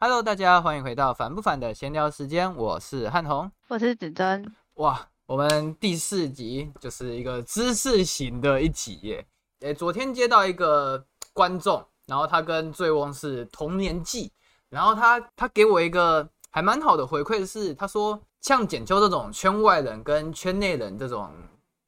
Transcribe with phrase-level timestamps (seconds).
[0.00, 4.54] Hello，大家欢迎回到烦不烦的闲聊时间，我是汉宏，我是子珍。
[4.74, 9.26] 哇，我们第四集就是一个知识型的一集耶。
[9.62, 14.30] 诶，昨天接到一个观众，然后他跟醉翁是同年纪，
[14.68, 21.28] 然后他他给我一个还蛮好的回馈，是他说像简秋这种圈外人跟圈内人这种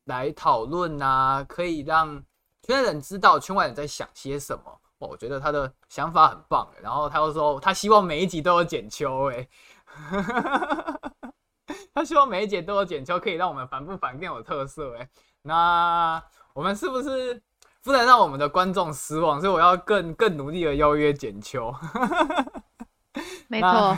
[0.06, 2.20] 来讨论啊，可以让
[2.66, 4.80] 圈内人知道圈外人在想些什么。
[5.00, 6.66] 哦，我觉得他的想法很棒。
[6.80, 9.48] 然后他又说，他希望每一集都有剪秋，哎，
[11.92, 15.08] 他希望每一集都有剪秋，可以让我们反不反更有特色，哎，
[15.42, 16.22] 那
[16.52, 17.42] 我们是不是
[17.82, 19.40] 不能让我们的观众失望？
[19.40, 21.74] 所以我要更更努力的邀约剪秋。
[23.48, 23.96] 没错，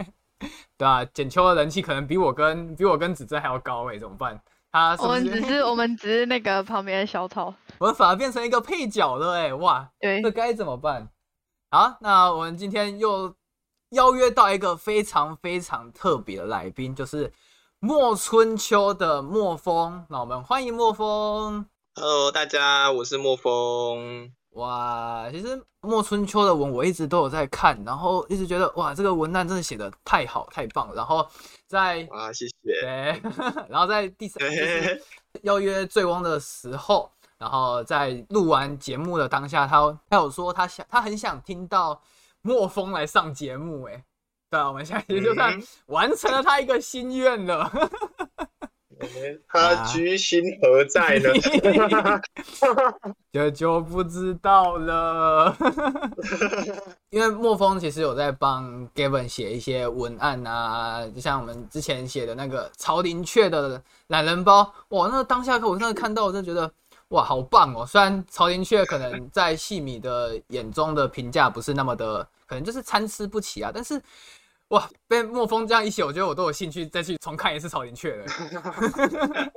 [0.76, 4.38] 对啊，剪秋的人气可能比我跟比我跟子珍还要高，哎，怎么办？
[4.74, 7.54] 他我们只是我们只是那个旁边的小草。
[7.78, 11.08] 我们反而变成一个配角了，哎，哇，对，这该怎么办？
[11.70, 13.32] 好，那我们今天又
[13.90, 17.32] 邀约到一个非常非常特别的来宾，就是
[17.78, 20.04] 莫春秋的莫风。
[20.10, 21.66] 那我们欢迎莫风。
[21.94, 24.32] Hello，大家，我是莫风。
[24.54, 30.92] 哇，其实莫春秋的文我一直都有在看，然后一直觉得哇，这个文案真的写的太好太棒。
[30.96, 31.24] 然后
[31.74, 32.52] 在啊，谢谢。
[32.62, 33.20] 对，
[33.68, 34.40] 然后在第三
[35.42, 37.10] 邀约醉翁的时候。
[37.36, 42.00] 然后在录完节目的当下，他他有说他想他很想听到
[42.40, 44.02] 莫风来上节目，哎，
[44.48, 47.70] 对啊，我们现在就算完成了他一个心愿了。
[49.48, 51.30] 他居心何在呢？
[53.32, 55.56] 这就不知道了。
[57.10, 66.70] 因为莫风其实有在帮 Gavin 写一些文案啊，就像我们之前写的那个曹林雀的懒人包，哇，那个当下我真的看到，我真的觉得。
[67.08, 67.86] 哇，好棒哦！
[67.86, 74.02] 虽然曹林雀可能在戏迷的眼中的评价不是那么的，可能就是参差不齐啊，但是
[74.74, 78.26] 哇，被莫风这样一写，我觉得我都有兴趣再去重看一次草林雀了。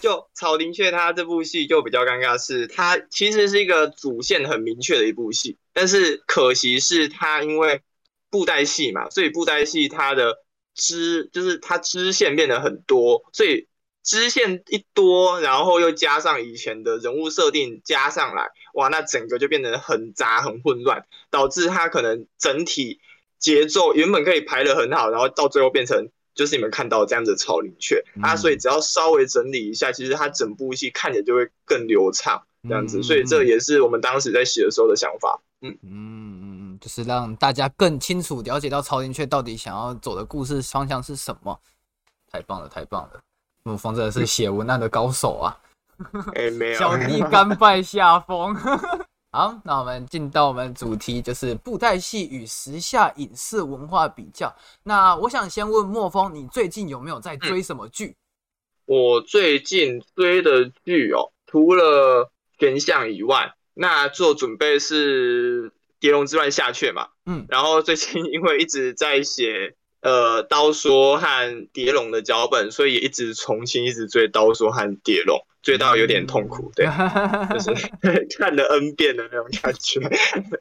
[0.00, 7.82] 就草林雀它这部戏就比较尴尬，是它其实是一个主线很明确的一部戏，但是可惜是它因为
[8.30, 10.38] 布袋戏嘛，所以布袋戏它的
[10.74, 13.68] 支就是它支线变得很多，所以。
[14.06, 23.00] 支线一多，然后又加上以前的人物设定加上来，哇，那整个就变得很杂很混乱，导致它可能整体
[23.44, 35.38] 节奏原本可以排得很好，然后到最后变成就是你们看到这样子超灵雀啊，所以只要稍微整理一下，其实它整部戏看起来就会更流畅这样子，所以这也是我们当时在写的时候的想法。
[35.60, 41.60] 嗯嗯嗯嗯，就是让大家更清楚了解到超灵雀到底想要走的故事方向是什么。
[42.32, 43.20] 太棒了，太棒了。
[43.64, 45.56] 陆峰真的是写文案的高手啊！
[46.34, 48.56] 哎，没有，小弟甘拜下风。
[49.34, 54.54] 好，那我们进到我们主题，就是布袋戏与时下影视文化比较。
[54.84, 58.14] 那我想先问莫风，你最近有没有在追什么剧？
[58.86, 65.68] 我最近追的剧哦，除了天象以外，那做准备是
[65.98, 67.08] 《蝶龙之乱》下阙嘛。
[67.26, 69.74] 嗯，然后最近因为一直在写。
[70.00, 76.86] 呃，刀说和蝶龙的脚本，所以一直重新一直追刀说和蝶龙，追到有点痛苦，对，
[77.50, 77.88] 就是
[78.38, 79.98] 看了 N 遍的那种感觉，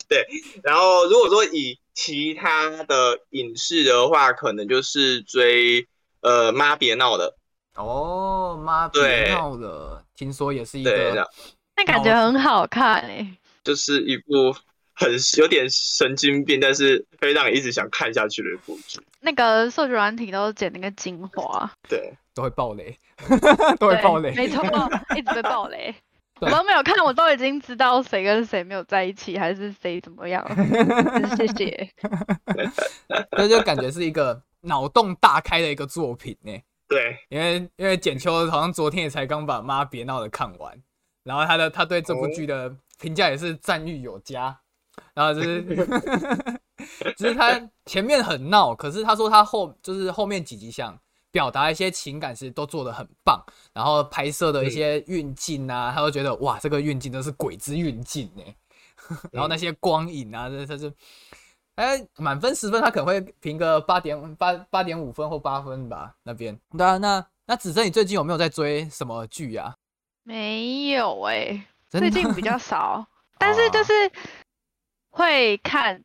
[0.07, 0.25] 对。
[0.63, 5.85] 然后如果说以其他的影视的话，可能就是追
[6.21, 7.35] 呃妈别闹的
[7.75, 11.29] 哦，妈别闹的，听说也是一个，
[11.75, 14.55] 那感觉很好看哎，就是一部。
[14.95, 18.99] 很有点神经病，但是可以让你一直想看下去的一部剧。
[19.21, 22.97] 那个社群软体都剪那个精华，对，都会爆雷，
[23.79, 24.63] 都会爆雷，没错，
[25.15, 25.93] 一直被爆雷。
[26.41, 30.45] 我都没有看，我都已经知道谁跟谁没有在一起，还是谁怎么样。
[31.37, 31.89] 谢谢。
[33.31, 36.51] 那就感觉是一个脑洞大开的一个作品呢。
[36.89, 40.77] 对，因为因为简秋好像昨天也才刚把《妈别闹》的看完，
[41.23, 44.59] 然后他的他对这部剧的评价也是赞誉有加。
[45.15, 45.63] 然后就是，
[47.17, 50.95] 就是他前面很闹，可是他说他后就是后面几集想
[51.33, 53.43] 表达一些情感，其实都做的很棒。
[53.73, 58.43] 然后拍摄的一些运镜啊，他都觉得哇，这个运镜都是鬼之运镜呢。
[59.33, 60.93] 然后那些光影啊，这他是，
[61.75, 66.15] 哎，满分十分，他可能会评个八点八八点五分或八分吧。
[66.23, 69.75] 那边，那那那子珍，你最近有没有在追什么剧呀？
[70.23, 73.05] 没有哎，最近比较少，
[73.37, 73.91] 但是就是。
[75.15, 76.03] 会看，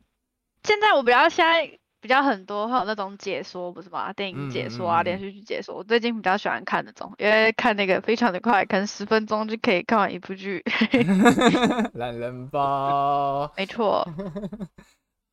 [0.61, 4.11] 现在我比较现在比较很多会有那种解说，不是吗？
[4.13, 5.75] 电影解说啊，连续剧解说。
[5.75, 10.63] 我最近比较喜欢看那种，因为看那个非常的快，可能十分钟就可以看完一部剧。
[11.93, 14.07] 懒人包，没错。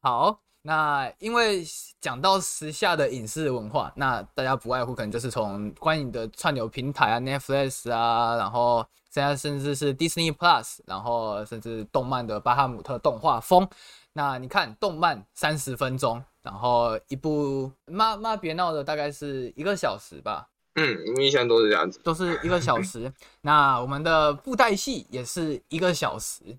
[0.02, 1.64] 好，那因为
[2.00, 13.68] 讲到时下的影视文化，那大家不外乎可能就是从观影的串流平台啊，Netflix 啊，然后现在甚至是 Disney Plus，然后甚至动漫的巴哈姆特动画风。
[14.12, 20.48] 那你看，动漫三十分钟，然后一部妈妈别闹的大概是一个小时吧。
[20.76, 23.12] 嗯，印象都是这样子，都是一个小时。
[23.42, 26.56] 那我们的布袋戏也是一个小时。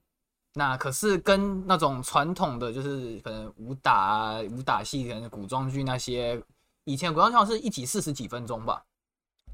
[0.56, 6.42] 那可是跟那种传统的，就是可能武打啊、武打戏，可能古装剧那些，
[6.84, 8.84] 以前古装剧好像是一集四十几分钟吧。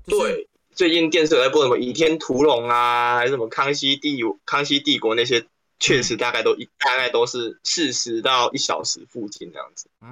[0.08, 5.46] 对，最近电视在播什么《倚天屠龙》啊，还是什么《康熙帝康熙帝国》那些。
[5.84, 9.90] 确实，大概都一大概都是四十到一小时附近这样子。
[10.00, 10.08] 嗯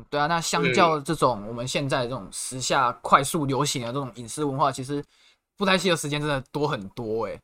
[0.00, 5.00] 嗯，对啊，那相较这种我们现在这种时下快速流行的这种影视文化，其实
[5.56, 7.40] 布袋戏的时间真的多很多哎。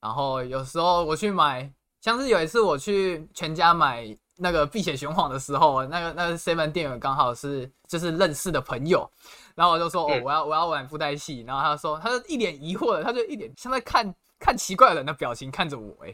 [0.00, 4.04] 然后有时候我去买，像是有一次我去全家买
[4.34, 9.08] 那个《碧血玄黄》的时候，那个那个 seven 店员刚好是就是认识的朋友，
[9.54, 16.12] 然后我就说哦，我要我要玩布袋戏，然后他说他就一脸疑惑的，他就一脸像在看看奇怪人的表情看着我哎。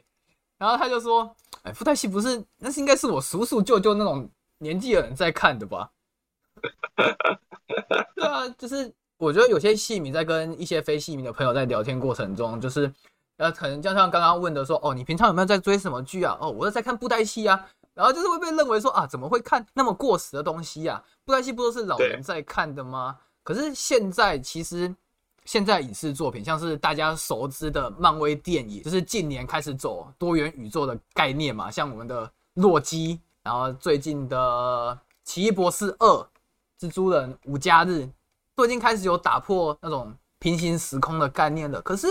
[0.63, 1.29] 然后他就说
[1.65, 5.91] ：“哎，布袋戏不是，那是应该是我叔叔舅舅那种年纪的人在看的吧？”
[8.15, 12.93] 对啊，就是我觉得有些戏迷在跟一些非戏迷的朋友在聊天过程中，就是
[13.39, 21.03] 呃，可能就像刚刚问的说：“哦，你平常有没有在追什么剧啊？”“哦，我在看布袋戏啊。”然后就是会被认为说：“啊，怎么会看那么过时的东西啊？
[21.25, 24.95] 布袋戏不都是老人在看的吗？”可是现在其实。
[25.45, 36.29] 现在影视作品像是大家熟知的漫威电影，就是近年开始走多元宇宙的概念嘛，像我们的洛基，然后最近的奇异博士二、
[36.79, 38.09] 蜘蛛人五加日，
[38.55, 41.83] 都已经开始有打破那种平行时空的概念了。
[41.83, 42.07] 可是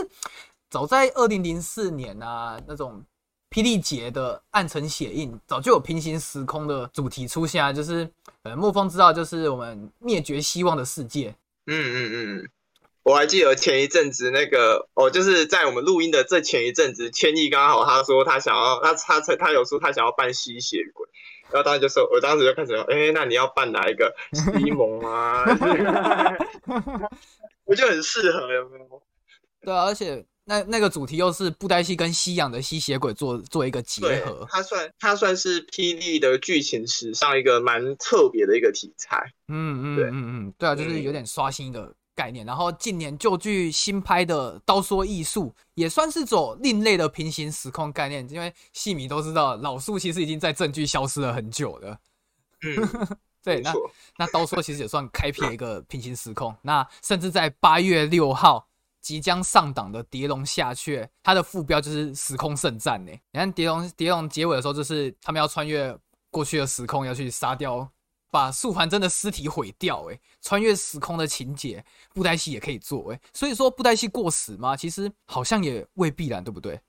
[0.69, 3.01] 早在二零零四年啊，那种
[3.49, 8.09] 霹雳杰的暗城血印，早就有平行时空的主题出现，就是
[8.43, 11.33] 呃，沐风知道，就是我们灭绝希望的世界。
[11.67, 12.49] 嗯嗯嗯。
[13.03, 21.07] 我还记得前一阵子那个哦，就是在我们录音的这前一阵子，千亿刚好他说他想要，他他他有说他想要扮吸血鬼，
[21.49, 25.45] 然后当时就说，我当时就开始说，哎，那你要办哪一个西蒙啊？
[27.65, 29.01] 我就很适合，有没有？
[29.63, 39.33] 对啊，而且那那个主题又是布袋戏跟西洋的吸血鬼做做一个结合，它算它算是霹雳的剧情史上一个蛮特别的一个题材。
[39.47, 41.91] 嗯嗯，对嗯嗯，对啊，就是有点刷新的。
[42.15, 51.97] 概念，然后近年旧剧新拍的《刀说艺术》也算是走另类的平行时空概念，因为戏迷都知道老树其实已经在正剧消失了很久了。
[52.63, 53.07] 嗯，
[53.43, 53.73] 对，那
[54.17, 56.55] 那刀说其实也算开辟了一个平行时空。
[56.61, 58.67] 那甚至在八月六号
[59.01, 63.11] 即将上档的《蝶龙下阙》，它的副标就是时空圣战呢。
[63.31, 65.97] 你看《蝶龙》《蝶龙》结尾的时候，就是他们要穿越
[66.29, 67.89] 过去的时空，要去杀掉。
[68.31, 71.83] 把素还真的尸体毁掉，哎，穿越时空的情节，
[72.13, 74.75] 布袋戏也可以做，哎，所以说布袋戏过时吗？
[74.75, 76.79] 其实好像也未必然，对不对？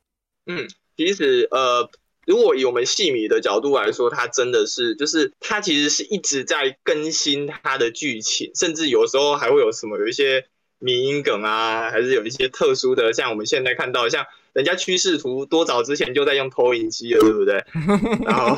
[0.46, 0.66] 嗯，
[0.96, 1.90] 其实呃，
[2.24, 10.46] 如果以我们戏迷的角度来说，它真的是，就是它其实是一直在更新它的剧情，甚至有时候还会有什么有一些
[10.78, 14.24] 迷因梗啊，还是有一些特殊的，像我们现在看到像。
[14.52, 17.64] 人家趋势图多早之前就在用投影机了，对不对？
[18.26, 18.56] 然后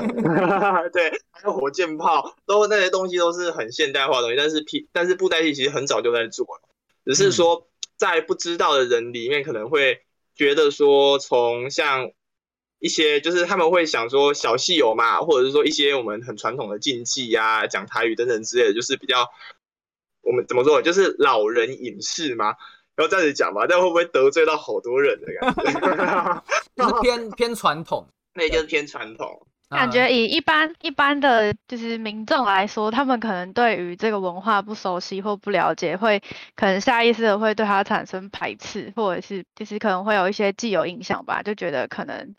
[0.93, 4.37] 对，还有火箭炮，都那些东西都是很现代化的东西。
[4.37, 6.69] 但是皮，但是布袋戏其实很早就在做了，
[7.05, 10.01] 只是说在不知道的人里面可能会
[10.35, 12.11] 觉得说，从像
[12.81, 19.31] 一些就是他们会想说小戏友嘛，或者是说一些我们很传统的禁忌呀、讲台语等等之类的，就是比较
[20.23, 22.55] 我们怎么说，就是老人影视嘛。
[22.97, 26.43] 然后这样子讲吧，但会不会得罪到好多人的感觉？
[26.77, 29.47] 就是偏偏传统，那就是偏传统。
[29.71, 36.23] 感觉以一般一般的就是民众来说，他们可能对于这个文化不熟悉或不了解，会
[36.55, 42.37] 可能下意识的会对它产生排斥，或者是就是可能会有一些既有印象吧，就觉得可能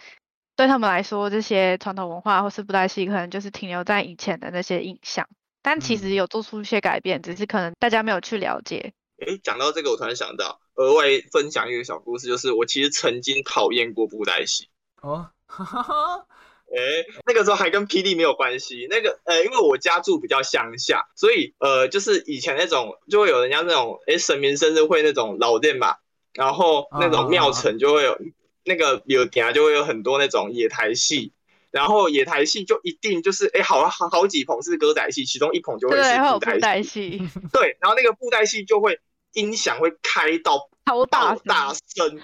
[0.56, 5.28] 对他们来说，这些传统文化或是不太细，可能就是停留在以前的那些印象。
[5.62, 8.94] 但其实有做出一些改变，只是可能大家没有去了解。
[9.20, 14.68] 哎，讲到这个，我突然想到，额外分享一个小故事，就是我其实曾经讨厌过布袋戏。
[15.02, 16.26] 哦，哈哈哈
[16.68, 18.88] 哎，那个时候还跟霹雳没有关系。
[18.90, 25.96] 那个，呃，因为我家住比较乡下，所以，呃，就是以前那种就会有人家那种，哎，神明生日会那种老店嘛，
[26.34, 28.20] 然后那种庙城就会有
[28.66, 31.32] 那个有底下就会有很多那种野台戏，
[31.72, 37.22] 然后野台戏就一定就是，哎，好好好几棚是歌仔戏，其中一棚就会是布袋戏。
[37.54, 39.00] 对，然后那个布袋戏就会。
[39.36, 42.20] 音响会开到超大大声，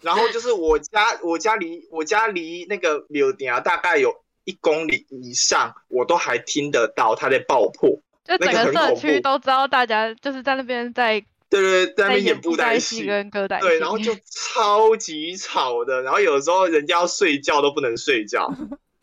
[0.00, 4.12] 然后就是我家我家离我家离那个柳店啊大概有
[4.44, 7.90] 一公里以上，我都还听得到他在爆破，
[8.24, 13.06] 就整个社区都知道大家就是在那边在对对在那边演布袋戏。
[13.06, 18.52] 跟歌仔戏，对，然后就超级吵的，然后有时候人家要睡觉都不能睡觉，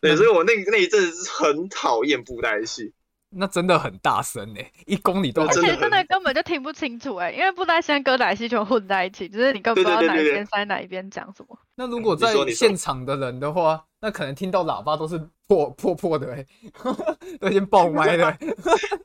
[0.01, 2.93] 对， 所以我那那一阵子是很讨厌布袋戏。
[3.33, 11.57] 那真的很大声哎，一公里都而且真的根本就听不清楚哎，因为布袋戏跟歌仔戏全混在一起，就是你根本不知道哪一边塞哪一边讲什么。
[11.75, 16.45] 那如果在现场的人的话，那可能听到喇叭都是破 破破的哎，
[17.39, 18.35] 都已经爆麦了。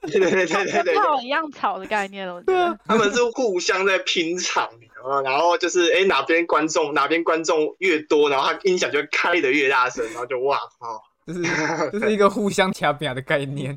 [0.03, 2.43] 对对对对对，跟一样吵的概念了。
[2.43, 4.69] 对啊，他们是互相在拼场，
[5.25, 11.01] 然后就是哎哪边观众哪边观众越多，然后他音响就开的越大声，然后就哇靠。
[11.27, 11.43] 就是
[11.91, 13.77] 就是一个互相掐表的概念，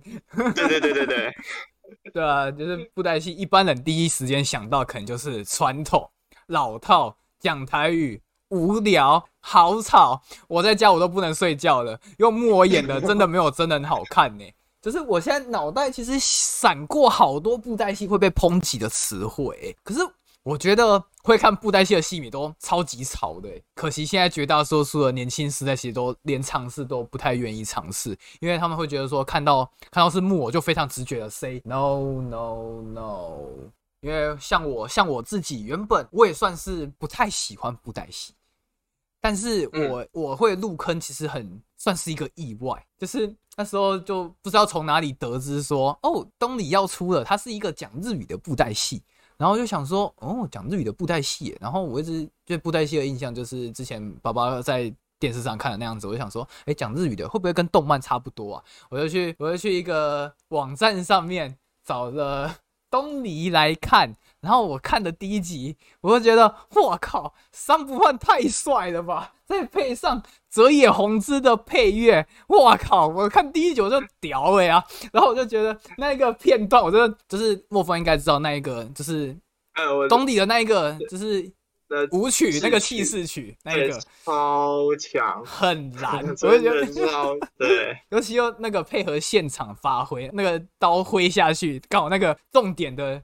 [0.53, 1.33] 对对对对对，
[2.13, 6.07] 对啊，就是布袋戏，一般人第一时间想到可能就是传统、
[6.47, 10.21] 老套、讲台语、无聊、好吵。
[10.47, 14.45] 我在家我都不能睡觉了，用木偶演的真的没有真的很好看呢。
[14.81, 19.99] 就是我现在脑袋其实闪过好多布袋戏会被抨击的词汇，可是。
[20.43, 33.37] 我觉得会看布袋戏的戏迷都超级吵的，可惜现在绝大多数的年轻时代其实都连尝试都不太愿意尝试，因为他们会觉得说看到看到是木偶就非常直觉的 say no no no，
[34.01, 38.33] 因为像我像我自己原本我也算是不太喜欢布袋戏，
[39.21, 49.03] 但是我我会入坑其实很算是一个意外，就是那时候就不知道从哪里得知说哦东里要出了，它是一个讲日语的布袋戏。
[49.39, 51.57] 然后就想说，哦，讲日语的布袋戏。
[51.61, 56.05] 然后我一直对布袋戏的印象就是之前爸爸在电视上看的那样子。
[56.05, 58.63] 我就想说，哎，讲日语的会不会跟动漫差不多啊？
[58.89, 62.53] 我就去，我就去一个网站上面找了
[62.89, 64.15] 东尼来看。
[64.41, 69.33] 然后我看的第一集，我就觉得，我靠，三不换太帅了吧！
[69.45, 73.07] 再配上泽野弘之的配乐，我靠！
[73.07, 74.81] 我看第一集我就屌了呀！
[75.11, 79.35] 然后我就觉得那个片段，我真的就是莫风应该知道那一个，就是
[79.75, 81.51] 呃，东尼的那一个，就是
[82.11, 93.21] 舞曲那个气势曲，那一个超强，很燃， 我就觉得超对， 尤其又那个配合现场发挥，那个刀挥下去，刚好那个重点的。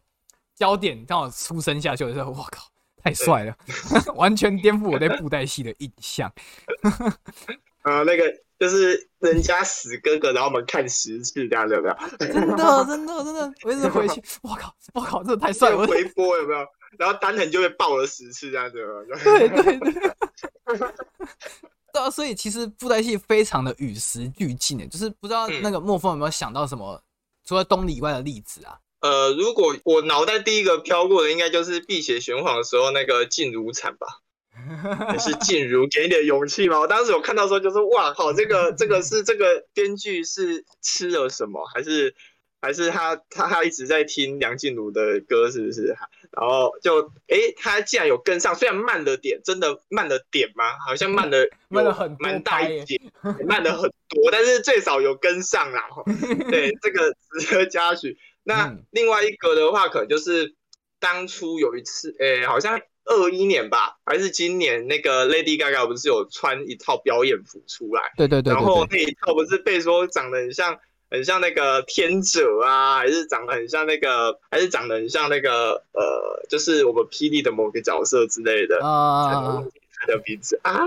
[0.57, 2.63] 焦点刚好出生下去的时候，我靠，
[3.03, 3.53] 太帅了，
[4.15, 6.31] 完全颠覆我对布袋戏的印象。
[7.81, 8.23] 啊，那个
[8.57, 11.95] 就是人家死哥哥，然后我们看十次，这样有没有？
[12.17, 15.85] 真的，真的，真的，我一直回去，我靠，我靠，这太帅了！
[15.85, 16.65] 回播有没有？
[16.97, 18.77] 然后单藤就被爆了十次，这样子。
[19.23, 19.91] 对对对。
[21.93, 27.01] 对啊，所以其实布袋戏非常的与时俱进的，就是不知道那个莫风有没有想到什么
[27.45, 28.77] 除了东里以外的例子啊？
[28.99, 34.07] 呃，如果我脑袋第一个飘过的，应该就是《辟邪玄黄》的时候那个静如惨吧？
[35.19, 36.79] 是静茹给你的勇气吗？
[36.79, 42.13] 我当时有看到说，就是哇靠，这个这个是这个编剧是吃了什么，还是
[42.61, 45.95] 还是他他他一直在听梁静茹的歌，是不是？
[46.35, 50.65] 然后就哎，他竟然有跟上，虽然慢了点，真的慢了点吗？
[50.85, 53.01] 好像慢了慢了很蛮大一点，
[53.45, 55.83] 慢了很多，但是最少有跟上啦。
[56.51, 58.17] 对，这个值得嘉许。
[58.43, 60.53] 那另外一个的话，可能就是
[60.99, 68.13] 当初有一次，诶，好像二一年吧，还是今年，那个 Lady Gaga 不是有穿一套表演服出来？
[68.17, 68.53] 对对对。
[68.53, 70.77] 然后那一套不是被说长得很像，
[71.15, 79.63] 很像那个天者啊，还是长得很像那个，还是长得很像那个，呃，就是我们霹雳的某个角色之类的啊。
[79.97, 80.81] 他的鼻子啊，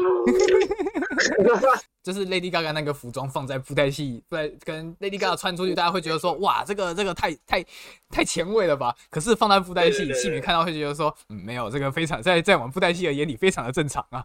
[2.05, 7.65] 就是 Lady Gaga 那个服装放在布袋戏，在跟 Lady Gaga 穿出去，大家会觉得说，哇，这个这个太太
[8.11, 8.95] 太前卫了吧？
[9.09, 14.23] 可是放在布袋戏，戏迷看到会觉得说，嗯，没有，这个非常在在我们布袋戏的眼里非常的正常啊。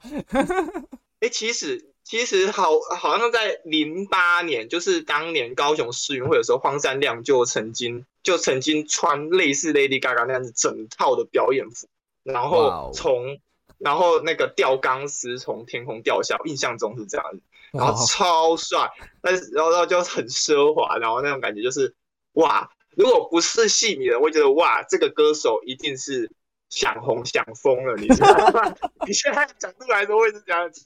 [1.23, 11.87] 哎，其实其实好，好像在零八年，就是当年高雄世运会的时候，荒山亮就曾经就曾经穿类似 Lady Gaga 那样子整套的表演服，
[12.23, 13.39] 然后从。
[13.79, 17.41] 然后那个吊钢丝从天空掉下，印象中是这样子，
[17.73, 18.89] 然后超帅，
[19.21, 21.93] 但是然后然后就很奢华，然后那种感觉就是
[22.33, 26.31] 哇，如果不是戏迷的，会觉得哇，这个歌手一定是
[26.69, 28.73] 想红想疯了，你知道吗？
[29.05, 30.81] 你现在讲出来都会是这样子，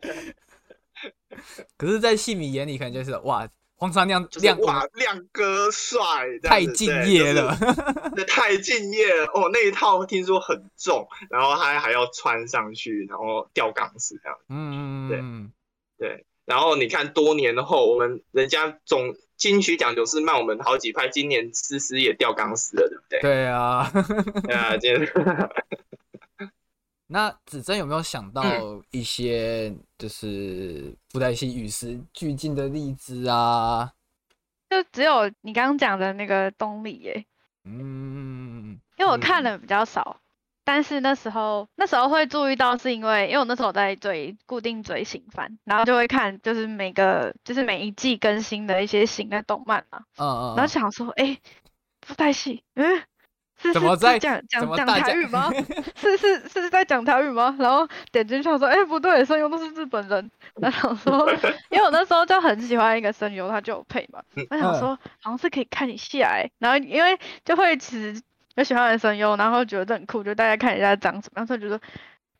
[1.76, 3.48] 可是，在戏迷眼里，可能就是哇。
[3.78, 6.00] 黄山亮亮哇，亮哥帅，
[6.42, 7.54] 太敬业了，
[8.16, 9.50] 那太敬业了哦。
[9.52, 14.38] 那一套听说很重，然后他还要穿上去，然后吊钢丝这样。
[14.48, 15.52] 嗯嗯
[15.98, 16.24] 对对。
[16.46, 23.20] 然后你看，多年后我们人家总金曲奖就是慢我们好几拍，今年思思也吊钢丝了，对不对？
[23.20, 23.92] 对啊，
[24.46, 25.06] 对啊，今天。
[27.08, 28.42] 那子珍有没有想到
[28.90, 33.92] 一些就是布袋戏与时俱进的例子啊？
[34.68, 37.24] 就只有你刚刚讲的那个动力耶。
[37.64, 40.20] 嗯，因为我看的比较少，
[40.64, 50.02] 但是那时候那时候会注意到，是因为因为我那时候在追固定追新番，然后就会看就是每个就是每一季更新的一些新的动漫嘛。
[50.18, 50.56] 嗯嗯。
[50.56, 51.38] 然后想说，哎，
[52.00, 53.02] 布袋戏，嗯。
[53.58, 55.50] 是是在讲讲讲台语吗？
[55.96, 57.56] 是是是在讲台语吗？
[57.58, 60.30] 然后点进去说，哎，不对，声优都是日本人。
[60.56, 61.30] 然后说，
[61.70, 64.22] 因为我那时候就很喜欢一个声优，他就有配嘛。
[64.50, 66.50] 我想说，好像是可以看一下哎。
[66.58, 68.20] 然后因为就会其实
[68.56, 71.80] 有喜欢的声优，然后觉得很酷，就大家看一下长什么样，所以觉得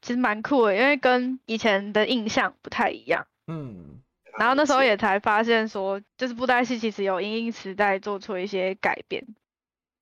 [0.02, 3.26] 其实蛮酷的，因为跟以前的印象不太一样。
[3.46, 4.00] 嗯。
[4.38, 9.26] 然后那时候也才发现说，就是布袋戏其实有因应时代做出一些改变。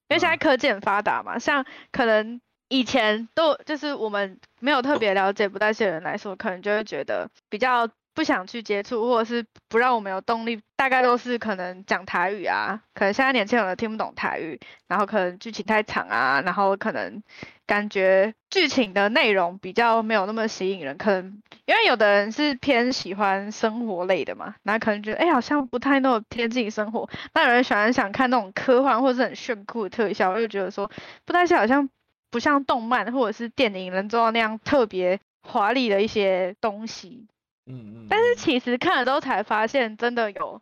[0.08, 10.60] 因为现在科技很发达嘛，像可能以前都就是我们没有特别了解不代谢的人来说，可能就会觉得比较不想去接触，或者是不让我们有动力。
[10.76, 17.22] 大概都是可能讲台语啊，可能现在年轻人听不懂台语，然后可能剧情太长啊，然后可能
[17.66, 30.90] 感觉剧情的内容比较没有那么吸引人，可能因为有的人是偏喜欢生活类的嘛，那可能觉得哎好像不太那么贴近生活，那有人喜欢想看那种科幻或者是很炫酷的特效，我就觉得说
[31.24, 31.88] 不太像好像
[32.30, 37.26] 不像动漫或者是电影能做到那样特别华丽的一些东西，
[37.66, 40.60] 嗯嗯，但是其实看了之后才发现真的有。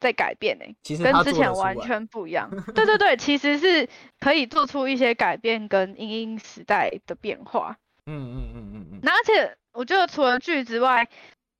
[0.00, 2.50] 在改变呢，其实跟之前完全不一样。
[2.74, 3.86] 对对对，其实是
[4.18, 7.76] 可以做出一些改变跟因应时代的变化。
[8.06, 9.00] 嗯嗯嗯嗯嗯。
[9.02, 11.06] 那而且我觉得除了剧之外，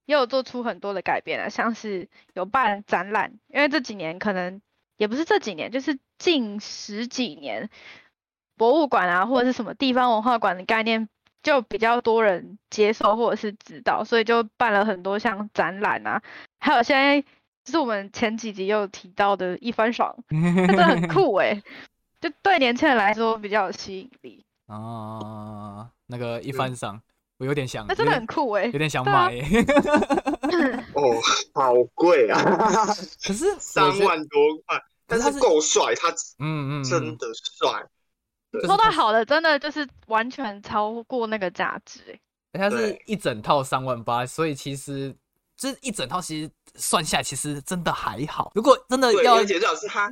[0.06, 4.62] 也有做出很多的改变啊，像是有办展览，因为这几年可能
[4.97, 7.68] 也不是这几年，就是近十几年，
[8.56, 11.09] 博物馆啊或者是什么地方文化馆的概念
[11.42, 16.23] 就比较多人接受或者是知道，所以就办了很多像展览啊，
[16.58, 17.23] 还有现在。
[17.66, 21.62] 是我们前几集又提到的一番爽， 真的很酷哎，
[22.20, 25.90] 就对年轻人来说比较有吸引力啊。
[26.06, 27.00] 那个一番赏，
[27.38, 29.32] 我有点想，那真的很酷哎，有点想买。
[30.94, 31.14] 哦，
[31.54, 32.36] 好贵啊！
[33.25, 37.86] 可是三万多块，但是够帅，他嗯嗯，真的帅。
[38.66, 42.18] 说到好的，真的就是完全超过那个价值哎。
[42.58, 45.14] 它是一整套三万八，所以其实
[45.60, 46.50] 这一整套其实。
[46.76, 48.52] 算下来其实真的还好。
[48.54, 50.08] 如果真的要，而且最好是他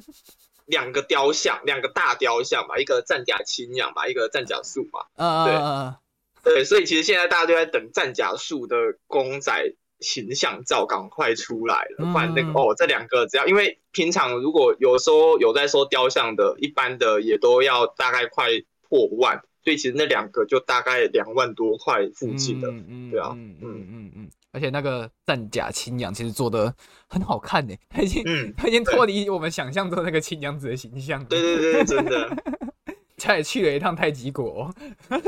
[0.67, 5.07] 两个雕像，两个大雕像嘛，一个战甲青鸟嘛，一个战甲树嘛。
[5.15, 5.95] 嗯
[6.43, 18.49] 对对，所以其实现在大家都在等战甲树的公仔形象照赶快出来了，不然那个哦，这两个只要因为平常如果有时候有在说雕像的，一般的也都要大概快
[18.89, 22.69] 破万，所以其实那两个就大概两万多块附近的，
[23.13, 24.31] 对啊，嗯嗯嗯嗯。
[24.53, 26.75] 而且那个战甲青阳其实做的
[27.09, 28.25] 很好看呢，他已经
[28.57, 31.25] 他已经脱离我们想象中那个青阳子的形象。
[31.27, 32.29] 对对对，真的。
[33.19, 34.73] 他也去了一趟太极国。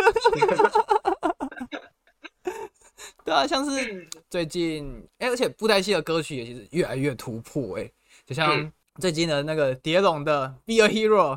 [3.25, 7.91] 对啊，像是最近哎，而且布袋戏的歌曲也其实越来越突破哎，
[8.25, 11.37] 就像最近的那个蝶龙的《Be a Hero》。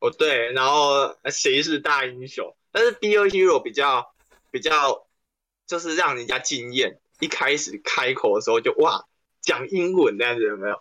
[0.00, 2.54] 哦对，然后谁是大英雄？
[2.72, 4.12] 但是《Be a Hero》比较
[4.50, 5.06] 比较
[5.66, 6.98] 就是让人家惊艳。
[7.22, 9.02] 一开始开口的时候就哇
[9.40, 10.76] 讲英文那样子有没有？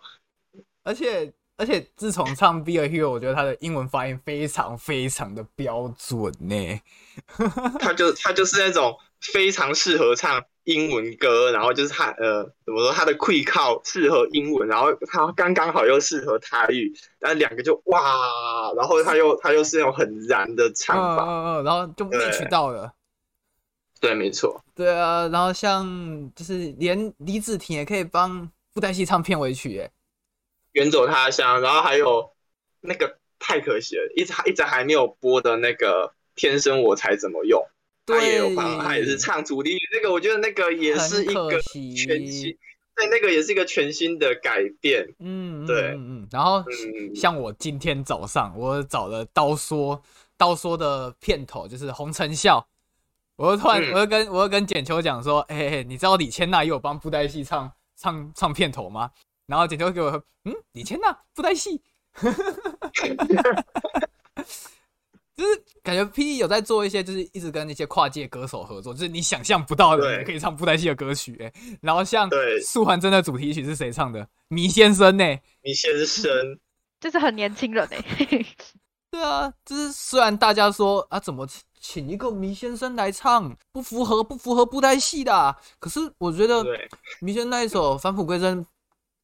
[0.84, 6.82] 而且而且自从唱《Be a Hero》，我觉得他的英文发音非常非常的标准呢。
[7.80, 22.92] 他就他就是那种非常适合唱英文歌，然后就是他呃怎么说他的 quick 靠适合英文，然后他刚刚好又适合台语，然后两个就哇，然后他又他又是那种很燃的唱法，然后就 match 到了。
[24.02, 24.62] 对，没错。
[24.74, 29.92] 对啊，然后像就是连李子婷也可以帮布袋戏唱片尾曲，哎，
[30.72, 31.62] 远走他乡。
[31.62, 32.28] 然后还有
[32.80, 37.64] 那个太可惜了，一直一直还没有播的那个天生我才怎么用，
[38.08, 39.88] 他也有帮，他也是唱主题曲。
[39.94, 42.58] 那个我觉得那个也是一个全新，
[42.96, 45.08] 对，那个也是一个全新的改变。
[45.20, 46.28] 嗯，对，嗯嗯。
[46.32, 46.66] 然后
[47.14, 50.02] 像我今天早上我找了刀说
[50.38, 52.68] 刀说的片头，就是洪承孝。
[53.42, 59.10] 我突然，我又跟我又跟简秋讲说，哎，你知道李千娜也有帮布袋戏唱唱唱片头吗？
[59.48, 60.12] 然后简秋给我，
[60.46, 61.82] 嗯，李千娜布袋戏，
[65.36, 71.52] 就是感觉 P D 有在做一些，就是一直跟那些跨界歌手合作，就是你想象不到的可以唱布袋戏的歌曲，哎，
[71.82, 72.30] 然后像
[72.64, 74.28] 素还真的主题曲是谁唱的？
[74.50, 75.24] 迷先生呢？
[75.64, 76.32] 迷先生，
[77.00, 77.98] 就是很年轻人哎。
[79.10, 81.46] 对啊，就是虽然大家说啊，怎么
[81.82, 85.58] 请一个迷先生来唱，不符合不符合布袋戏的。
[85.80, 86.64] 可是我觉得
[87.20, 88.64] 迷先生那一首返璞归真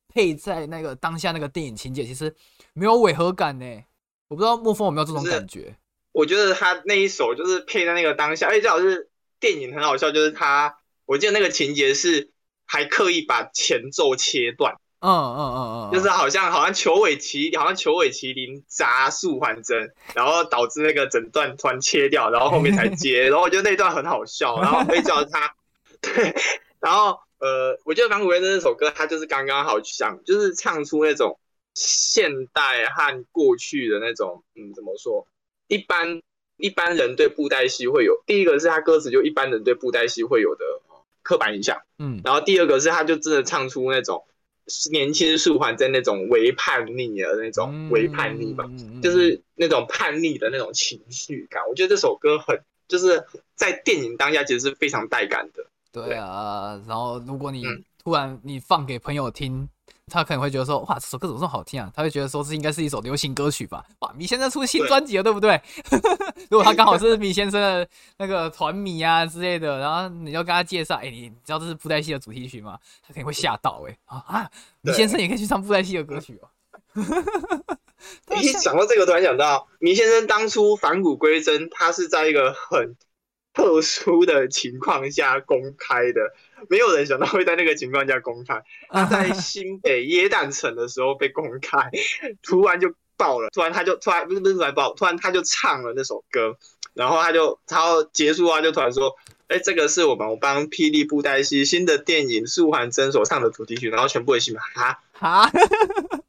[0.08, 2.36] 配在那个当下那个电影情节，其实
[2.74, 3.84] 没有违和感呢。
[4.28, 5.78] 我不知道莫风有没有这种感觉。
[6.12, 12.32] 我觉得他那一首就是配在那个当下，而且最好是电影很好笑，就是他，我记得那个情节是
[12.66, 25.56] 还刻意把前奏切断，嗯嗯嗯嗯，就是好像好像球尾麒，好像球尾麒麟扎素环针，然后导致那个整段突然切掉，然后后面才接， 然后我觉得那段很好笑，然后可以叫他，
[26.02, 26.34] 对，
[26.80, 31.40] 然后呃，我觉得《反骨归真》这首歌，它就是刚刚好想，就是唱出那种
[31.76, 35.28] 现代和过去的那种，嗯，怎么说？
[35.68, 36.22] 一般
[36.58, 40.66] 一般人对布袋戏会有第一个是他歌词就一般人对布袋戏会有的
[41.22, 44.26] 刻板印象，嗯，然后第二个是他就真的唱出那种
[44.92, 48.64] 年轻素还在那种微叛逆的那种微叛逆吧，
[49.02, 51.62] 就是那种叛逆的那种情绪感。
[51.70, 53.24] 我觉得这首歌很就是
[53.56, 55.66] 在电影当下其实是非常带感的。
[55.92, 57.64] 对啊，然后如果你
[58.04, 59.68] 突然你放给朋友听。
[60.10, 61.92] 他可能会觉得说，哇，这首歌怎么这么好听啊？
[61.94, 63.84] 他会觉得说，这应该是一首流行歌曲吧？
[64.00, 65.62] 哇，你现在出新专辑了，对不对？
[66.52, 72.78] 如果他刚好是米先生的那个团迷啊之类的，然后你就跟他介绍，哎，你知道这是布袋戏的主题曲吗？
[73.02, 74.50] 他肯定会吓到，哎，啊啊，
[74.82, 76.50] 米先生也可以去唱布袋戏的歌曲哦。
[78.40, 82.96] 一想到这个，突然想到，米先生当初返古归真，他是在一个很
[83.54, 86.22] 特殊的情况下公开的。
[86.70, 88.64] 没有人想到会在那个情况下公开。
[88.90, 91.90] 他在新北耶诞城的时候被公开，
[92.42, 93.50] 突然就爆了。
[93.50, 96.56] 突然他就突然不是不是突然爆，突然他就唱了那首歌，
[96.94, 99.16] 然后他就然后结束啊，就突然说
[99.50, 105.52] ：“哎，这个是我们我帮霹雳布袋戏新的电影《素还真》所唱的主题曲。”然后全部的戏迷哈哈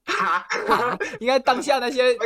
[0.05, 2.17] 哈，应该当下那些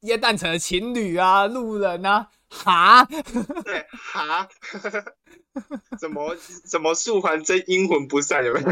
[0.00, 3.04] 耶诞城的情侣啊、路人啊，哈，
[3.64, 4.48] 对哈。
[5.98, 8.68] 怎么怎么素还真阴魂不散有没有？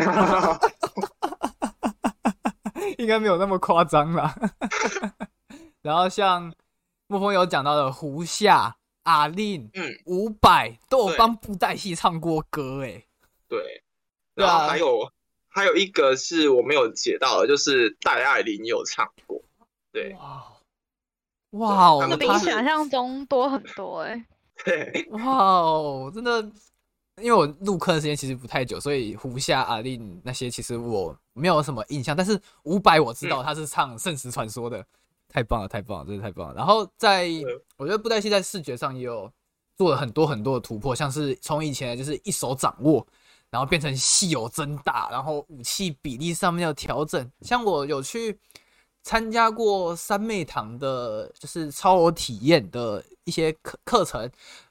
[2.99, 4.35] 应该没有那么夸张啦。
[5.83, 6.53] 然后像
[7.09, 13.05] 沐风有讲到的胡夏、阿令、嗯、伍佰都有帮布袋戏唱过歌，哎，
[13.49, 13.83] 对。
[14.35, 15.13] 然后还有
[15.49, 19.41] 还有一个是我没有写到的，就是戴爱玲有唱过。
[19.93, 24.27] 对，哇，哇，比想象中多很多，哎。
[24.65, 26.51] 对，哇哦，真的。
[27.23, 32.15] 因为我入坑的时间其实不太久，所以胡夏、阿令那些其实我没有什么印象。
[32.15, 34.85] 但是伍佰我知道他是唱《圣石传说》的，
[35.29, 36.55] 太棒了，太棒了，真的太棒了。
[36.55, 37.31] 然后在
[37.79, 39.33] 我觉得布袋戏在视觉上也有
[39.77, 43.07] 做了很多很多的突破，像是从以前就是一手掌握，
[43.51, 47.31] 然后变成戏有增大，然后武器比例上面有调整。
[47.41, 48.39] 像我有去
[49.03, 54.29] 参加过三妹堂的，就是超偶体验的一些课课程，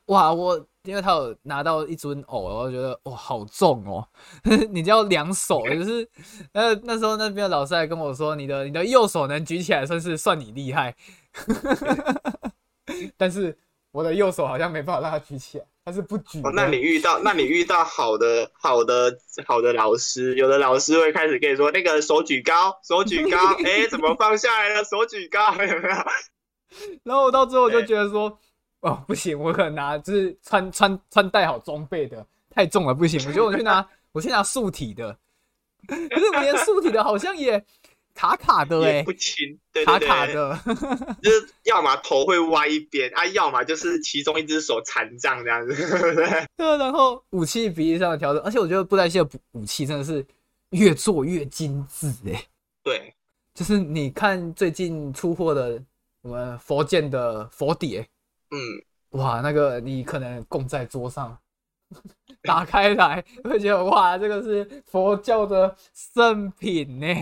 [0.07, 0.65] 哇，我。
[0.85, 4.07] 因为他有拿到一尊偶，我觉得哇好重哦，
[4.69, 6.07] 你就要两手，就是
[6.53, 10.95] 呃那时候那边的老师还跟我说，你的你的右手能举起来算是算你厉害，
[13.17, 13.57] 但是
[13.91, 16.39] 我的右手好像没办法让他举起来，他是不举。
[16.53, 24.83] 那你遇到那你遇到好的好的好的老师，有的老师会开始跟你说那个手举高，手举高， 哎怎么放下来了？
[24.83, 25.95] 手举高有没有？
[27.01, 28.37] 然后我到最后就觉得说。
[28.85, 33.19] 哦，不行，我可能拿就是穿穿穿戴好装备的，太重了，不行。
[33.27, 35.17] 我觉得我去拿，我去拿素体的，
[35.87, 37.65] 可是我连素体的好像也
[38.13, 40.55] 卡卡的哎，不轻，卡卡的，
[41.19, 45.73] 就是要么头会歪一边啊，要么就是其中一只手残障这样子，
[46.55, 50.23] 对 然后武器比例上的调整，而且我觉得布袋戏的武器真的是
[50.69, 52.45] 越做越精致哎，
[52.83, 53.15] 对，
[53.55, 55.71] 就是你看最近出货的
[56.21, 58.07] 什么佛剑的佛碟。
[58.55, 61.37] 嗯，哇，那个你可能供在桌上，
[62.43, 67.07] 打开来会觉得哇，这个是佛教的圣品呢。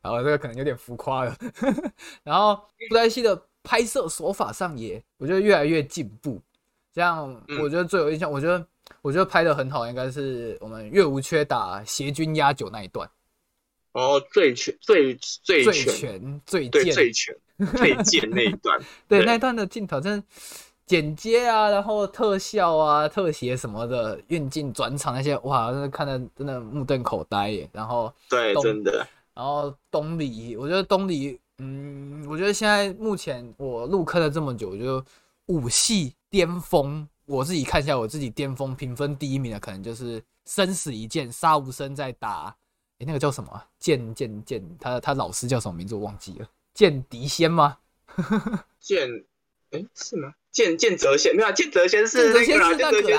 [0.00, 1.36] 然后这个可能有点浮夸了。
[2.22, 2.56] 然后
[2.88, 6.40] 布袋戏的拍摄手法上也，我觉得越来越进步。
[6.92, 8.66] 这样我觉得最有印象，我觉得
[9.02, 13.08] 我觉得拍的很好，应该是我们岳无缺打邪君压酒那一段。
[13.92, 17.36] 哦，最全最最全最对最全。
[17.76, 20.26] 最贱那一段， 对那一段的镜头，真的
[20.86, 27.68] 剪接啊，然后特效啊、特写什么的，运镜转场那些，哇，真的看的真的目瞪口呆耶。
[27.72, 29.06] 然后对，真的。
[29.34, 35.02] 然后东里，我觉得东里，嗯，我觉得现在目前我入坑了这么久，我觉得
[35.46, 42.54] 武戏巅峰，我自己看一下我自己巅峰评分第一名的，可能就是生死一剑，杀无生在打，
[42.98, 43.62] 哎，那个叫什么？
[43.78, 45.94] 剑剑剑，他他老师叫什么名字？
[45.94, 46.46] 我忘记了。
[46.74, 47.78] 剑敌仙吗？
[48.78, 49.08] 剑，
[49.70, 50.32] 哎，是吗？
[50.50, 53.18] 剑剑泽仙没有，剑泽仙是那个，剑泽先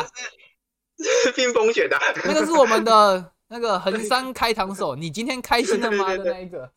[1.24, 4.96] 是 冰封雪的，那个是我们的 那个横山开膛手。
[4.96, 6.10] 你今天开心了吗？
[6.18, 6.72] 的那一个。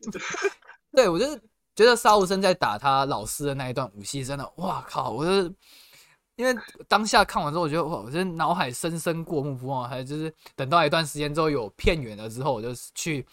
[0.94, 1.36] 对，我就是
[1.74, 5.10] 觉得沙无生在打他老师的那一段武戏，真的，哇靠！
[5.10, 5.52] 我就是
[6.36, 6.54] 因为
[6.86, 9.88] 当下看完之后，我觉得哇，我觉得脑海深深过目不忘。
[9.88, 13.26] 还有就是等到一段时间之后有片源了之后，我就去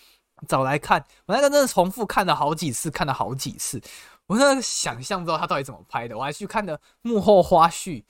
[0.48, 1.04] 找来看。
[1.26, 3.82] 我那个真的重复看了好几次，看了好几次。
[4.28, 8.04] 我真的想象不到他到底怎么拍的，我还去看的幕后花絮，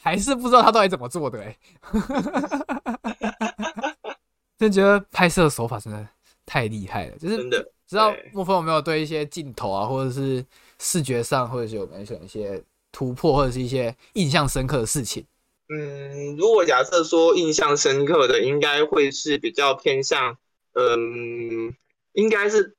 [0.00, 1.42] 还是不知道他到底怎么做的。
[1.42, 1.56] 哎，
[4.58, 6.06] 真觉得拍摄手法真的
[6.44, 7.72] 太厉害了，就是真的。
[7.88, 10.44] 知道莫风有没有对一些镜头啊，或者是
[10.80, 12.60] 视觉上，或者是有没有一些
[12.90, 15.24] 突破，或者是一些印象深刻的事情？
[15.68, 20.36] 嗯，如果假设说印象深刻的，应该会是比较偏向，
[20.76, 21.74] 嗯，
[22.12, 22.76] 应该是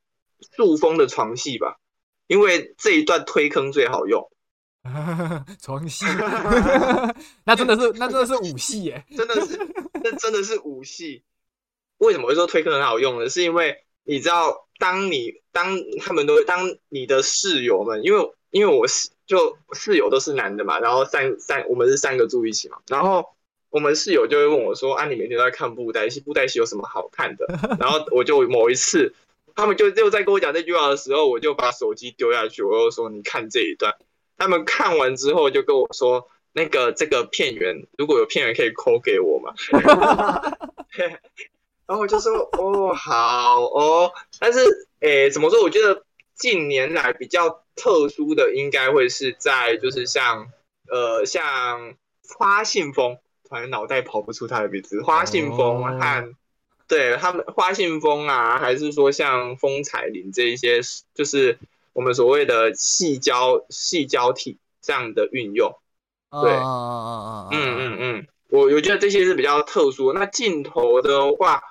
[0.55, 1.77] 树峰的床戏吧，
[2.27, 4.29] 因为这一段推坑最好用。
[5.61, 6.05] 床戏，
[7.43, 9.59] 那真的是那真的是武戏耶， 真的是
[10.03, 11.23] 那真的是武戏。
[11.97, 13.27] 为什么会说推坑很好用呢？
[13.27, 14.63] 是因为你知道。
[14.79, 23.25] 当你当他们都当你的室友们，因为因为我是就室友都是男的嘛，然后三三我们是三个住一起嘛，然后
[23.69, 27.45] 我们室友就会问我说：“啊，你每天都在看布袋戏，布袋戏有什么好看的？”
[27.79, 29.13] 然后我就某一次，
[29.55, 33.95] 他们就又在跟我讲这句话的时候，我就把手机丢下去，我又说：“你看这一段。”
[34.37, 39.53] 他们看完之后就跟我说：“那个这个片源，如果有片源可以扣给我吗？”
[41.87, 44.59] 然后我就说哦好哦，但是
[44.99, 45.61] 诶怎么说？
[45.63, 46.03] 我觉得
[46.35, 50.49] 近年来比较特殊的，应该会是在就是像
[50.91, 51.95] 呃像
[52.37, 55.01] 花信封，突然脑袋跑不出他的名字。
[55.03, 56.33] 花信风和
[56.87, 60.81] 对他们花信风啊，还是说像风采林这一些，
[61.13, 61.57] 就是
[61.93, 65.71] 我们所谓的细胶细胶体这样的运用。
[66.43, 70.13] 对，嗯嗯嗯，我我觉得这些是比较特殊。
[70.13, 71.61] 那镜头的话。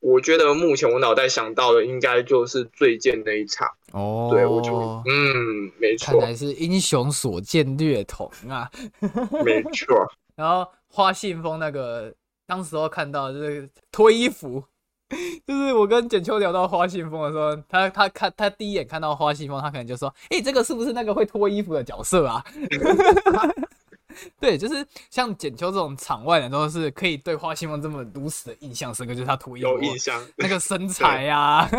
[0.00, 4.72] 我觉得目前我脑袋想到的应该就是最贱那一场哦，对我就
[5.04, 8.70] 嗯，没错，看来是英雄所见略同啊，
[9.44, 10.08] 没错。
[10.38, 12.14] 然后花信封那个，
[12.46, 14.62] 当时候看到就是脱衣服，
[15.44, 22.44] 就是我跟简秋聊到花信封的时候，他他看他第一眼看到花信封，他可能就说：“哎，这个是不是那个会脱衣服的角色啊？”
[24.38, 31.68] 对，就是像简秋这种场外人都是可以对花信封这么如此的印象深刻，就是他脱衣服有印象，那个身材呀。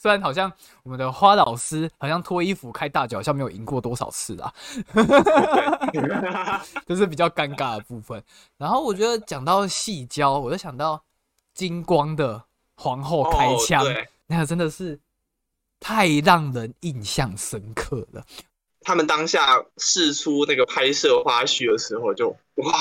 [0.00, 0.50] 虽然好像
[0.82, 4.50] 我们的花老师好像脱衣服开大脚，好像没有赢过多少次啊，
[6.86, 8.22] 就 是比较尴尬的部分。
[8.56, 10.98] 然后我觉得讲到细胶，我就想到
[11.52, 12.42] 金光的
[12.76, 13.84] 皇后开枪，
[14.26, 14.98] 那个真的是
[15.78, 18.24] 太让人印象深刻了。
[18.80, 22.72] 他们当下试出那个拍摄花絮的时候，就哇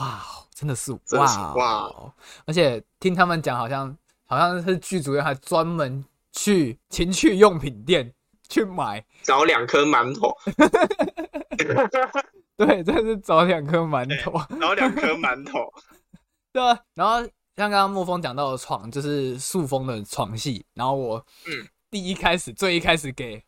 [0.00, 0.20] 哇，
[0.52, 2.12] 真的是哇哇！
[2.46, 8.12] 而且听他们讲，好像好像是剧组还专门去情趣用品店
[8.48, 10.34] 去买，找两颗馒头。
[12.56, 15.72] 对，真的是找两颗馒头，找两颗馒头。
[16.52, 17.20] 对啊，然后
[17.56, 20.64] 像刚刚沐风讲到的床，就是塑封的床戏。
[20.74, 23.42] 然后我嗯，第一开始最一开始给。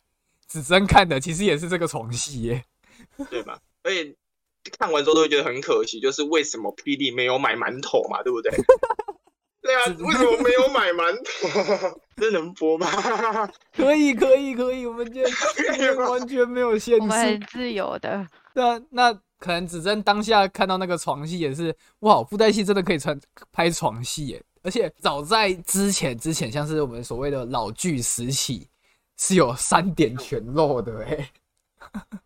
[0.47, 2.63] 子珍看的其实也是这个床戏耶，
[3.31, 3.59] 对吧？
[3.81, 4.15] 所以
[4.77, 8.51] 看完之后都会觉得很可惜，就是为什么 P D 没有买馒头嘛，对不对？
[9.65, 11.99] 对啊，为什么没有买馒头？
[12.15, 12.87] 这能播吗？
[13.75, 15.23] 可以，可以，可以，我们今
[15.73, 18.27] 天 完全没有限制，我们很自由的。
[18.53, 23.19] 对啊，那可能子珍当下看到那个床戏也是，哇，布袋戏真的可以穿
[23.51, 24.43] 拍床戏耶！
[24.61, 28.67] 而且早在之前之前，像是我们所谓的老剧时期。
[29.17, 31.31] 是有三点全露的哎，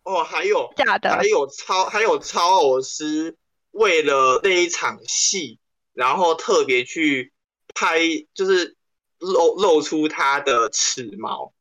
[0.02, 3.32] 哦，还有假的，还有超还有超偶师
[3.70, 5.59] 为了那一场戏，
[5.92, 7.32] 然后特别去
[7.74, 8.00] 拍，
[8.34, 8.76] 就是
[9.18, 11.52] 露露出他的齿毛，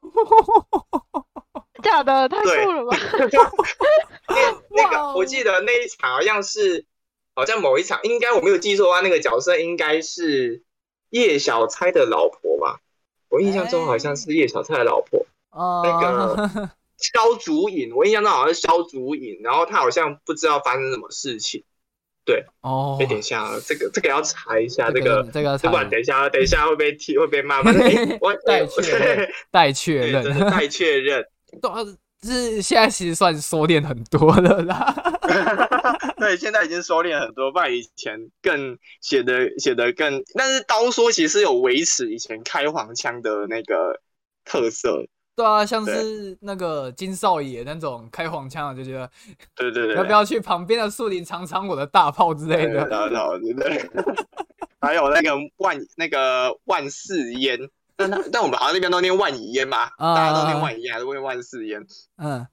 [1.82, 2.96] 假的太酷了吧？
[4.28, 6.86] 那 那个我记得那一场好像是，
[7.34, 10.62] 好像某一场，应该我没有记错的话，那个角色应该是
[11.10, 12.80] 叶小钗的老婆吧。
[13.28, 15.26] 我印象中好像是叶小钗的老婆，
[15.82, 21.64] 那个萧竹影，我印象中好像是萧竹影，然后他好像不知道发生什么事情，
[22.24, 27.70] 对，哦，等一下，这个这个要查一下，这个这个，不管等一下，等一下会被踢会被骂 吗？
[28.20, 31.26] 我待确认，待确认，待确认，
[32.22, 34.94] 是现在其实算收敛很多了啦，
[36.16, 44.00] 对，现在已经收敛很多，不然以前更写的写的更，但是刀说其实有维持以前开黄腔的那个
[44.46, 45.04] 特色，
[45.36, 49.10] 对啊，像是那个金少爷那种开黄腔的，就觉得
[49.56, 52.84] 对对对，要不要去旁边的树林尝尝我的大炮之类的？
[52.84, 53.90] 对对对。
[54.80, 57.58] 还有那个万那个万世烟，
[57.96, 61.80] 但但我们好像那边都念万以烟嘛， 大家都念万以烟还是念万世烟？
[62.18, 62.46] 嗯，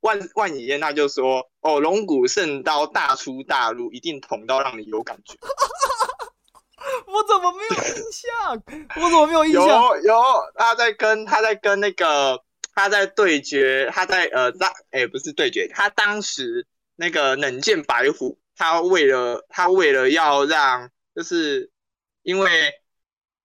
[0.00, 5.34] 万万乙烟他就说哦，龙骨圣刀大出大入，一定捅到让你有感觉。
[7.06, 8.62] 我怎么没有印象？
[8.96, 9.66] 我怎么没有印象？
[9.66, 10.22] 有有，
[10.54, 12.42] 他在跟他在跟那个
[12.74, 21.70] 他在对决，他在呃在哎不是对决，他当时那个冷剑白虎，他为了他为了要让，就是
[22.22, 22.50] 因为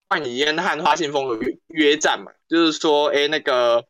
[0.10, 3.86] 万里烟和花信风有约约战嘛，就是说哎那个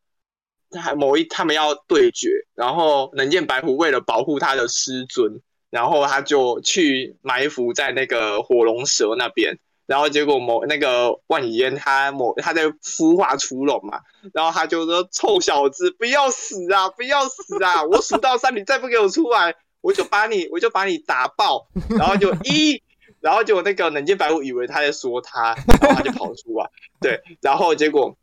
[0.70, 5.42] 他某一他们要对决，然后冷剑白虎为了保护他的师尊。
[5.72, 9.58] 然后他就去埋伏在那个火龙蛇那边，
[9.88, 14.02] 然后结果某那个万里烟他某他在孵化出龙嘛，
[14.34, 22.84] 然后他就说臭小子不要死啊不要死啊，我数到三你再不给我出来，我就把你我就把你打爆，然后就一，
[23.22, 28.18] 然后就那个冷剑白虎以为他在说他，然后他就跑出来，对，然后结果，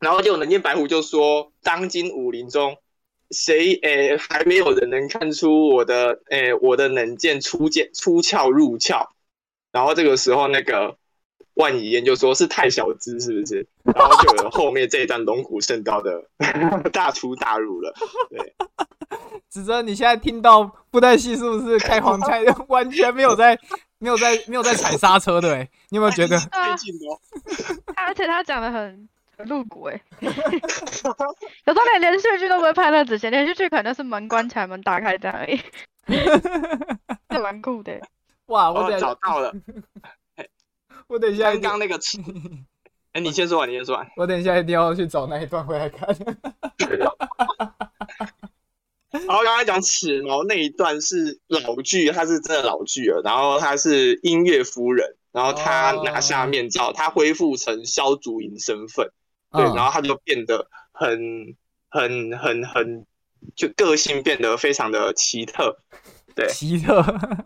[0.00, 2.76] 然后就冷剑白虎就说当今武林中。
[3.30, 9.06] 谁诶还没有人能看出我的诶我的冷剑出剑出鞘入鞘，
[9.72, 10.96] 然后这个时候那个
[11.54, 13.66] 万乙烟就说是太小资是不是？
[13.94, 16.22] 然后就有后面这一段龙骨圣刀的
[16.92, 17.92] 大出大入了。
[18.30, 18.54] 对，
[19.48, 22.42] 子哲你现在听到布袋戏是不是开黄腔？
[22.68, 23.58] 完全没有在
[23.98, 25.58] 没有在没有在踩刹车的，
[25.90, 26.36] 你有没有觉得？
[27.96, 29.08] 而且他讲的很。
[29.44, 31.14] 露骨哎，有时候
[31.92, 35.60] 连连续剧都不会拍那仔细，连续剧可能是门关起来，门打开这样而已，
[37.28, 38.00] 这蛮酷的。
[38.46, 39.54] 哇，我找到了，
[41.06, 41.98] 我等一下刚刚那个，
[43.12, 44.06] 哎，你先说完，你先说完。
[44.16, 46.08] 我等一下一定要去找那一段回来看。
[49.10, 53.22] 然后刚才讲齿毛那一段是老剧，它是真的老剧了。
[53.24, 59.10] 然后他是音乐夫人，然后他拿下面罩，他恢复成萧竹影身份。
[59.50, 61.56] 对，然后他就变得很、
[61.88, 63.06] 很、很、很，
[63.56, 65.78] 就个性变得非常的奇特，
[66.34, 67.02] 对，奇特，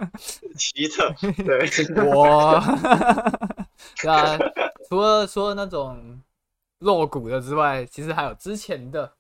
[0.59, 1.69] 奇特，对，
[2.15, 2.61] 哇，
[4.01, 4.39] 对啊，
[4.89, 6.21] 除了说那种
[6.81, 9.13] 露骨的之外，其实还有之前的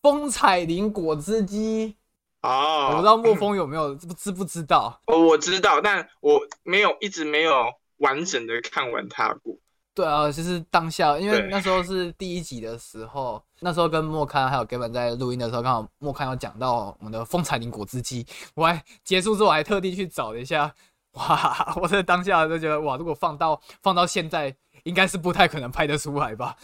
[0.00, 1.96] 风采林果汁机
[2.42, 5.00] 哦，我不知道莫风有没有知不知道？
[5.06, 9.56] 哦，我知道，但我没有一直没有完整的看完它过。
[9.94, 20.74] 对啊，就是当下，因为那时候是第一集的时候，那时候跟莫刊还有 Gavin 在录音的时候，刚好莫刊有讲到我们的风采林果汁机，我还结束之后还特地去找了一下，
[21.12, 24.52] 哇，我在当下就觉得哇，如果放到放到现在，
[24.82, 26.56] 应该是不太可能拍得出来吧？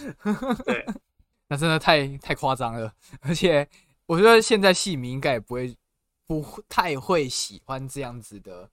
[0.67, 0.85] 对，
[1.47, 3.69] 那真的太太夸张了，而且
[4.07, 5.77] 我觉得现在戏迷应该也不会
[6.27, 8.69] 不太会喜欢这样子的。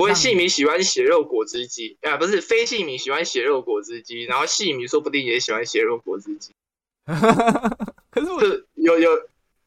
[0.00, 6.54] 不会，戏迷喜欢血肉果汁机啊，不是非戏迷喜欢血肉果汁机，然后戏迷说不定也喜欢血肉果汁机。
[7.04, 8.42] 可是我
[8.76, 9.10] 有有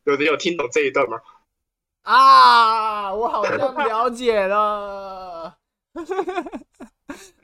[0.06, 1.22] 有的有听懂这一段吗？
[2.02, 5.56] 啊，我好像 了解了。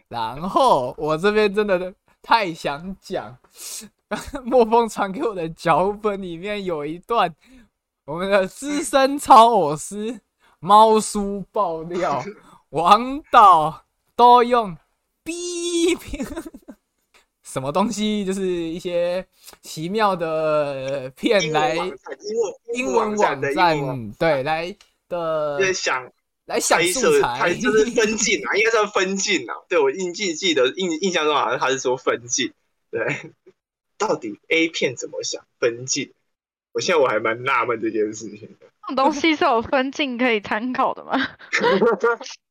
[0.07, 3.37] 然后我这边真的太想讲，
[4.43, 7.31] 莫风传给我的脚本里面有一段，
[8.05, 10.19] 我们的资深超偶师
[10.59, 12.23] 猫叔爆料。
[12.69, 14.77] 王导都用
[15.23, 16.25] B 片，
[17.41, 18.23] 什么东西？
[18.23, 19.25] 就是一些
[19.61, 21.75] 奇妙的片来
[22.73, 24.75] 英文网站，对，来
[25.07, 26.11] 的想
[26.45, 29.55] 来想素材，就是分镜啊， 应该是分镜啊。
[29.67, 32.53] 对我印记记得印印象中好像他是说分镜，
[32.91, 33.31] 对，
[33.97, 36.13] 到底 A 片怎么想分镜？
[36.71, 38.67] 我现在我还蛮纳闷这件事情的。
[38.81, 41.13] 这种东西是有分镜可以参考的吗？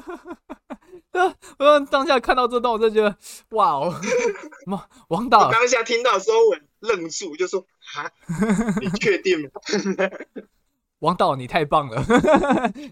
[0.00, 3.16] 哈， 我当下看到这段，我就觉得
[3.50, 4.00] 哇哦，
[4.66, 5.50] 王王导。
[5.50, 7.64] 当下听到的时候，我愣住，就说
[7.96, 8.10] ：“啊，
[8.80, 9.50] 你确定吗？”
[11.00, 12.02] 王导，你太棒了！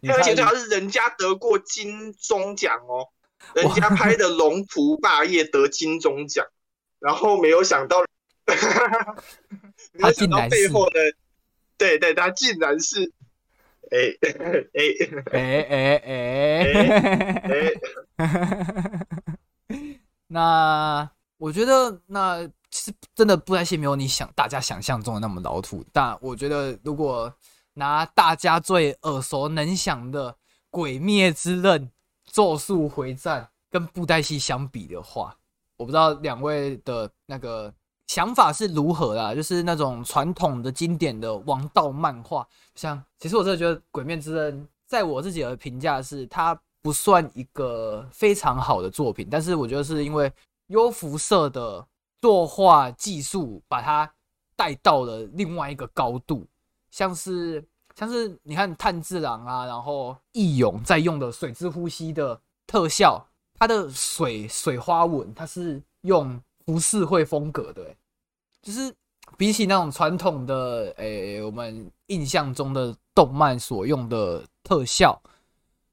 [0.08, 3.08] 而且最好是人家得过金钟奖哦，
[3.54, 6.46] 人家拍的《龙图霸业》得金钟奖，
[7.00, 8.04] 然后没有想到，
[9.98, 11.14] 他想到背后的，
[11.78, 13.12] 对对，他竟然是。
[13.92, 13.98] 哎
[15.32, 16.64] 哎哎哎
[18.18, 18.26] 哎！
[20.28, 25.84] 那我觉得，那其实真的布袋戏没有你想大家想象中的那么老土。
[25.92, 27.32] 但我觉得，如果
[27.74, 30.32] 拿大家最耳熟能详的
[30.70, 31.80] 《鬼灭之刃》
[32.24, 35.36] 《咒术回战》跟布袋戏相比的话，
[35.76, 37.72] 我不知道两位的那个
[38.14, 50.30] 想法是如何啦，就是那种传统的经典的王道漫画，像其实我真的觉得《鬼面之刃》在我自己的评价是，它不算一个非常好的作品，但是我觉得是因为
[50.66, 51.82] 优辐社的
[52.20, 54.12] 作画技术把它
[54.54, 56.46] 带到了另外一个高度，
[56.90, 57.64] 像是
[57.96, 63.26] 像是你看炭治郎啊，然后义勇在用的水之呼吸的特效，
[63.58, 67.82] 它的水水花纹，它是用浮世绘风格的。
[68.62, 68.94] 就是
[69.36, 75.20] 比起那种传统的诶，我们印象中的动漫所用的特效，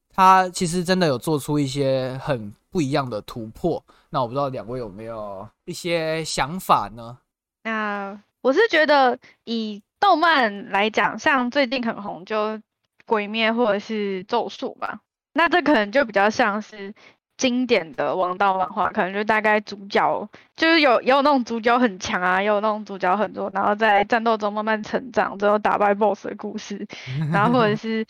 [0.08, 3.84] 它其实真的有做出一些很不一样的突破。
[4.08, 7.18] 那我不知道两位有没有一些想法呢？
[7.64, 12.36] 那我是觉得以动漫来讲，像最近很红就
[13.04, 15.00] 《鬼灭》或者是《咒术》吧，
[15.32, 16.94] 那这可能就比较像是。
[17.40, 26.86] 经典的王道漫画，可能就大概主角就是有也有那种主角很强啊，也有那种主角很弱，然后在战斗中慢慢成长，最后打败 BOSS 的故事，
[27.32, 28.04] 然后或者是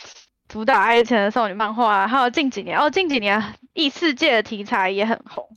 [0.48, 5.48] 主打爱情的少女漫画，还有近几年哦，近几年异世界的题材也很红。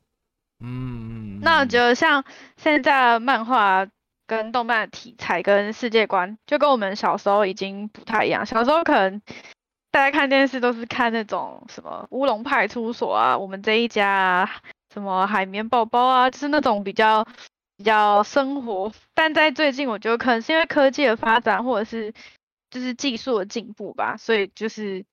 [0.59, 2.24] 嗯，那我觉得像
[2.57, 3.88] 现在漫画
[4.28, 9.19] 跟动漫的题材跟世界观，就跟我们小时候已经不太一样，小时候可能。
[9.94, 14.50] 大家看电视都是看那种什么乌龙派出所啊，我们这一家啊，
[14.91, 17.24] 什么海绵宝宝啊，就是那种比较
[17.78, 18.91] 比较生活。
[19.14, 22.12] 但在最近，我觉得可能是因为科技的发展，或者是
[22.72, 25.06] 就是技术的进步吧，所以就是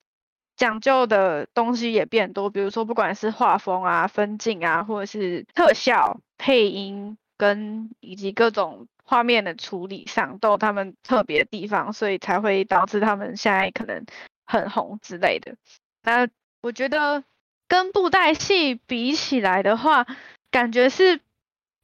[0.57, 2.49] 讲究的东西也变多。
[2.49, 14.07] 比如说，不管是画风啊、分镜啊，或者是特效、配音跟以及各种画面的处理上，都有他们特别的地方，所以才会导致他们现在可能。
[14.51, 15.55] 很红之类的，
[16.03, 16.26] 那
[16.61, 17.22] 我觉得
[17.68, 20.05] 跟布袋戏比起来的话，
[20.51, 21.20] 感觉是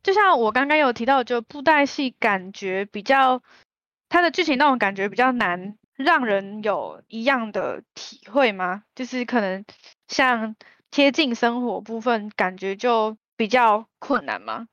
[0.03, 3.41] 就像我刚刚有提到，就布袋戏感觉比较
[4.09, 8.83] 它的剧情那种感觉比较难让人有一样的体会吗？
[8.97, 9.65] 就是可能
[10.09, 10.57] 像
[10.91, 14.67] 贴近生活部分，感觉就比较困难吗？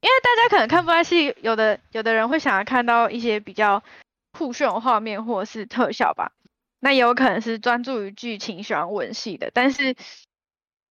[0.00, 3.82] 因为大家可能看布袋戏，有的有的人会想要看到一些比较
[4.30, 6.32] 酷炫的画面或者是特效吧。
[6.80, 9.96] 那也有可能是专注于剧情、喜欢文戏的，但是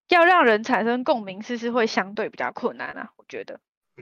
[0.10, 3.60] 要让人产生共鸣，是是会相对比较困难啊，我觉得。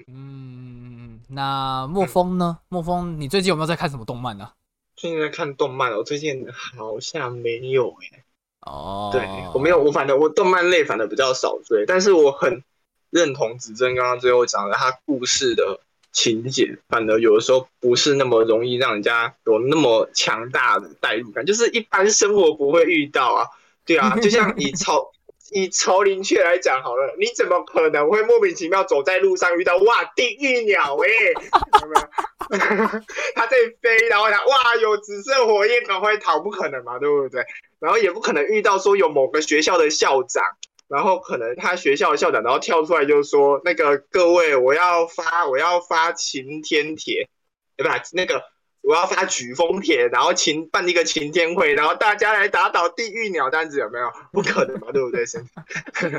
[0.08, 2.60] 嗯，那莫风呢？
[2.70, 4.52] 莫风，你最近有没有在看什么动漫呢？
[4.96, 8.24] 最近在看动漫，我最近好像没有哎。
[8.62, 9.22] 哦，对
[9.54, 12.64] 我没有，我反正我动漫类反正比较少追，但是我很
[13.10, 15.82] 认同子珍刚刚最后讲的他故事的。
[16.16, 23.46] 情节反而有的时候不是那么容易让人家有那么强大的代入感，就是一般生活不会遇到啊。
[23.86, 25.12] 对啊， 就像以朝
[25.52, 31.08] 以朝林雀来讲好了，你怎么可能会莫名其妙走在路上遇到哇地狱鸟哎？
[31.84, 32.88] 有没有？
[33.36, 37.44] 它在飞，然后想哇有紫色火焰，赶快逃，不可能嘛，对不对？
[37.80, 40.44] 然后也不可能遇到说有某个学校的校长。
[40.88, 47.28] 然后可能他学校的校长，然后跳出来就说：“那个各位，我要发，我要发晴天帖，
[47.76, 48.02] 对吧？
[48.14, 48.44] 那个
[48.82, 54.12] 我要发举风帖，然后晴办一个晴天会，然后大家来打倒地狱鸟单子，有没有？
[54.32, 55.26] 不可能嘛，对不对？
[55.26, 56.12] 神，反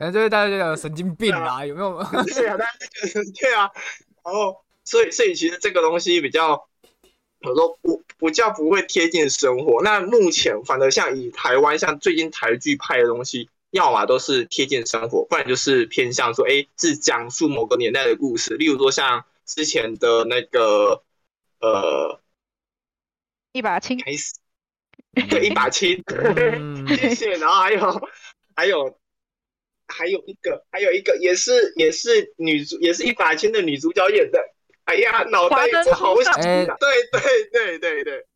[0.00, 1.94] 正就是大家觉得神经病啊， 有没有？
[2.24, 2.72] 对啊，大家
[3.06, 3.70] 觉得对啊。
[4.22, 6.68] 然后，所以，所以其实这个东西比较，
[7.40, 9.82] 我说不不叫不会贴近生活。
[9.82, 13.48] 那目前，反正像以台湾，像最近台剧拍的东西。
[13.70, 18.56] 要么都是贴近生活，不然就是偏向说，哎，是讲述某个年代的故事。
[18.56, 21.04] 例如说，像之前的那个，
[21.60, 22.20] 呃，
[23.52, 24.34] 一把青，开始，
[25.28, 26.02] 对，一把青，
[26.88, 27.30] 谢谢。
[27.36, 28.08] 然后还有，
[28.56, 28.98] 还有，
[29.86, 34.40] 还有一个，还有一个，也是，也是女主，也是一把青的女主角演的。
[34.84, 36.34] 哎呀，脑袋不好想。
[36.40, 38.26] 对对对对对，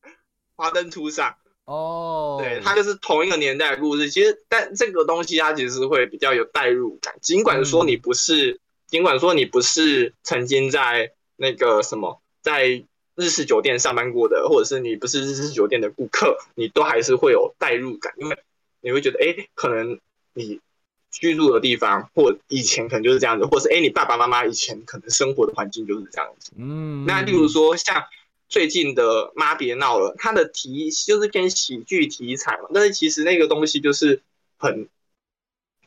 [0.55, 1.37] 华灯初上。
[1.67, 4.11] 哦，对，它就是同一个年代的故事。
[4.11, 7.15] 其实，但这个东西它其实会比较有代入感。
[7.23, 12.85] 尽管说你不是，尽管说你不是曾经在那个什么，在
[13.15, 18.37] 日式酒店上班过的，或者是你不是日式酒店的顾客，你都还是会有代入感，因为
[18.83, 19.99] 你会觉得，哎，可能
[20.35, 20.61] 你
[21.11, 26.53] 居住的地方或以前可能就是这样子，或是哎，你爸爸妈妈以前可能生活的环境就是这样子。
[26.59, 28.05] 嗯，那例如说像。
[28.49, 34.23] 最近的妈别闹了，它的题就是偏喜剧题材嘛，但是其实那个东西就是
[34.57, 34.89] 很，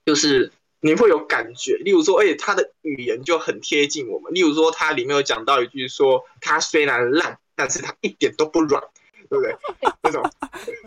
[0.06, 0.52] 就是
[0.82, 1.78] 你会有感觉。
[1.78, 4.34] 例如说，而且它的语言就很贴近我们。
[4.34, 8.84] 例如说，它里面有讲到一句说，它虽然烂，但是它一点都不软。
[9.30, 9.56] 对不对？
[10.04, 10.24] 这种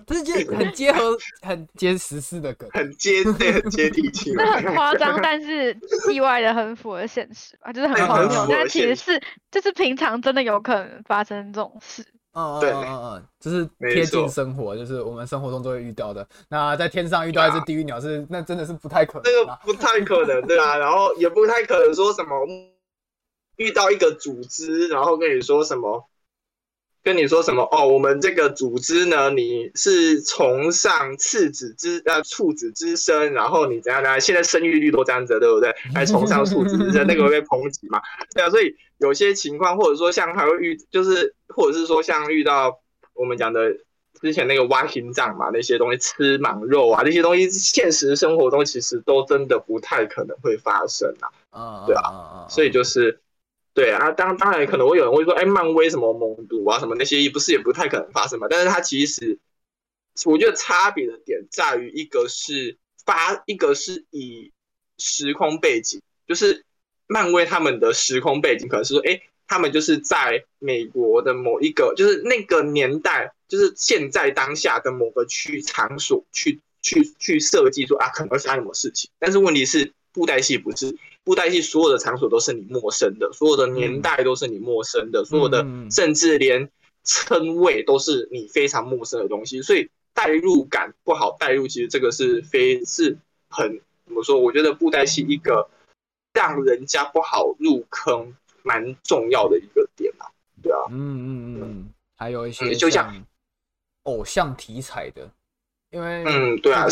[0.07, 4.43] 这是接很结合、很接时事的梗，很接对、很接地气 嘛。
[4.45, 5.77] 那很夸张，但是
[6.11, 9.21] 意外的很符合现实吧，就是很荒谬但其实是
[9.51, 12.03] 就是平常真的有可能发生这种事。
[12.03, 16.25] 嗯嗯对嗯嗯嗯，就是贴近生活，就是我们生活中都会遇到的。
[16.49, 19.33] 那在天上遇到一只地狱鸟是，那真的是不太可能这。
[19.45, 22.47] 个不太可能，对啊，然后也不太可能说什么
[23.57, 26.09] 遇到一个组织，然后跟你说什么，
[27.03, 35.75] 跟你说什么哦，我们这个组织呢，你是崇尚次子之呃处子之身，然后你怎样怎样，现在生育率都这样子，对不对？
[35.95, 38.01] 还崇尚处子之身，那个会被抨击嘛？
[38.35, 42.81] 对啊，所以有些情况，或者说像还会遇，就是或者是说像遇到
[43.15, 43.75] 我们讲的
[44.21, 51.29] 之前那个挖心脏嘛，那些东西吃蟒肉啊，那些东西现实生活中其实都真的不太可能会发生啊。
[51.51, 53.21] 啊，对啊所以就是，
[53.73, 58.47] 对啊，当当然可能会有人会说，哎，漫威什么猛毒啊，什么那些也不是也不太可能发生嘛。
[58.51, 59.39] 但是它其实，
[60.25, 64.53] 我觉得差别的点在于，一个是发，一个是以
[64.99, 66.65] 时空背景，就是
[67.07, 79.09] 漫威他们的时空背景可能是说，哎，他们就是在美国的某一个，就是那个年代，就是现在当下的某个区场所去去去设计说啊，可能会发生什么事情。
[79.21, 80.97] 但是问题是，布袋戏不是。
[81.25, 86.71] 布袋戏所有的场所都是你陌生的，所有的年代都是你陌生的，所有的嗯甚至连
[87.05, 93.19] 称谓都是你非常陌生的东西，所以代入感不好代入，其实这个是非是
[93.49, 94.39] 很怎么说？
[94.39, 95.69] 我觉得布袋戏一个
[96.33, 100.27] 让人家不好入坑蛮重要的一个点啊，
[100.63, 103.27] 对啊，嗯嗯嗯嗯，还有一些嗯就像像
[104.05, 105.31] 偶像题材的，
[105.91, 106.87] 因为嗯对啊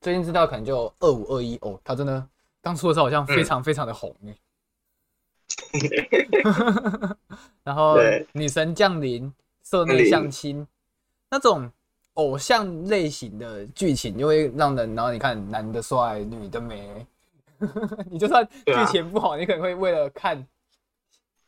[0.00, 2.26] 最近知道可能就二五二一哦，他真的
[2.68, 4.36] 刚出的时候好像非常非常的红哎。
[7.64, 7.96] 然后
[8.32, 9.32] 女神降临、
[9.64, 10.66] 社内相亲
[11.30, 11.70] 那种
[12.14, 17.06] 偶像类型的剧情，就会让人，然后你看男的帅，女的美，
[18.10, 20.46] 你就算剧情不好，你可能会为了看，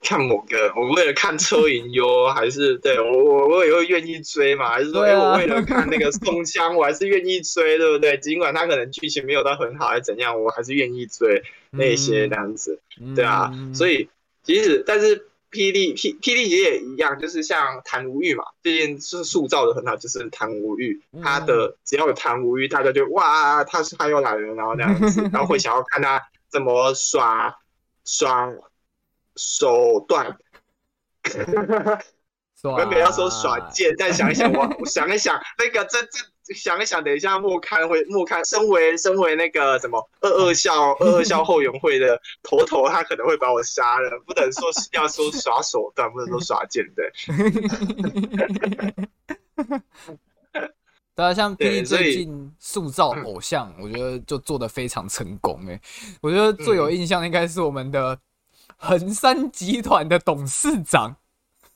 [0.03, 4.71] 看某个，我为了看车银优， 还是对我我我也会愿意追嘛？
[4.71, 8.17] 还是说，哎、我为了看那个宋江， 我还是愿意追，对不对？
[8.19, 12.81] 尽管他可能剧情没有到很好，还是怎样，我还是愿意追那些这样子。
[13.01, 14.09] 嗯对啊，所以以
[14.43, 27.55] 其实但是霹雳霹霹雳姐也一样，就是像谭无欲嘛，最近是塑造的很好，就是谭无欲，嗯他的只要有谭无欲，大家就哇，他是他又来了，然后那样子， 然后会想要看他怎么耍
[28.05, 28.51] 耍
[29.41, 30.37] 手段。
[32.63, 35.99] 我 原本要说耍贱，再想一想，我我想一想，那个这
[36.45, 47.11] 这想一想，等一下莫刊会莫刊，身为身为那个什么二二校二二校后援会的头头，他可能会把我杀了，不能说是要说耍手段，不能说耍贱对。
[51.15, 55.81] 对啊，像霹雳对所以最近塑造偶像，我觉得就做的非常成功哎。
[56.21, 58.19] 我觉得最有印象的应该是我们的
[58.83, 61.15] 横山集团的董事长，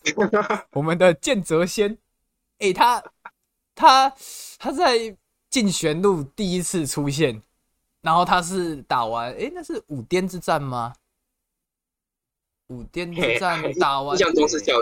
[0.72, 1.98] 我们的剑泽仙。
[2.60, 3.04] 哎、他
[3.74, 4.10] 他
[4.58, 5.14] 他在
[5.50, 7.42] 竞选路第一次出现，
[8.00, 10.94] 然后他是打完，哎、那是五巅之战吗？
[12.68, 14.74] 五巅之战打完，印象中是叫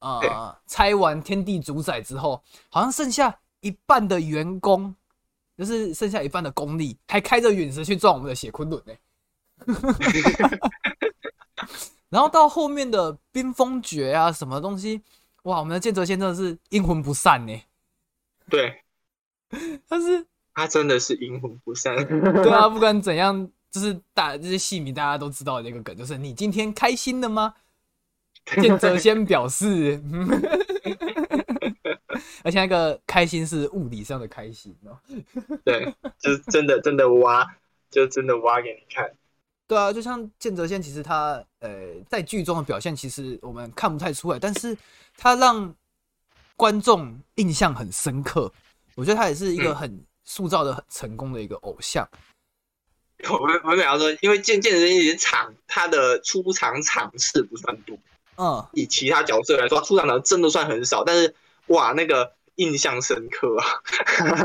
[0.00, 0.30] 啊、对
[0.66, 4.94] 拆完天地主宰之后，好像剩下一半的员工，
[5.56, 8.92] 就是剩下一半的功力，还开着陨石去撞我们的血昆仑呢。
[12.08, 15.02] 然后到后面的冰封诀啊，什么东西，
[15.44, 17.62] 哇，我们的剑泽先真的是阴魂不散呢。
[18.48, 18.82] 对，
[19.86, 21.96] 但是，他真的是阴魂不散。
[22.42, 27.54] 对啊，不管怎样，就是大这些戏迷大家都知道的一个梗，就是你今天开心了吗？
[28.60, 30.02] 剑泽先表示，
[32.42, 34.98] 而且那个开心是物理上的开心哦。
[35.62, 37.46] 对，就是真的真的挖，
[37.90, 39.08] 就真的挖给你看。
[39.70, 41.70] 对啊，就像剑泽仙，其实他呃
[42.08, 44.76] 在剧中的表现，其实我们看不太出来，但是
[45.16, 45.72] 他让
[46.56, 48.52] 观众印象很深刻。
[48.96, 52.04] 我觉得他也是一个嗯很塑造的很成功的一个偶像。
[53.30, 57.96] 我们我们要说，因为健健身一场他的出场场次不算多，
[58.38, 61.32] 嗯，以其他角色来说，出场场真的算很少，但是
[61.68, 63.64] 哇，那个印象深刻啊，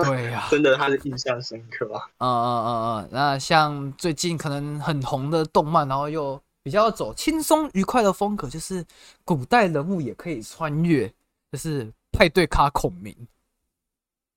[0.06, 2.02] 对呀、 真的他是印象深刻啊。
[2.18, 2.76] 嗯嗯嗯。
[3.04, 8.84] 嗯，那像最近可能很红的动漫，然后又比较走轻松愉快的风格，就是
[9.24, 11.12] 古代人物也可以穿越，
[11.52, 13.16] 就是派对咖孔明。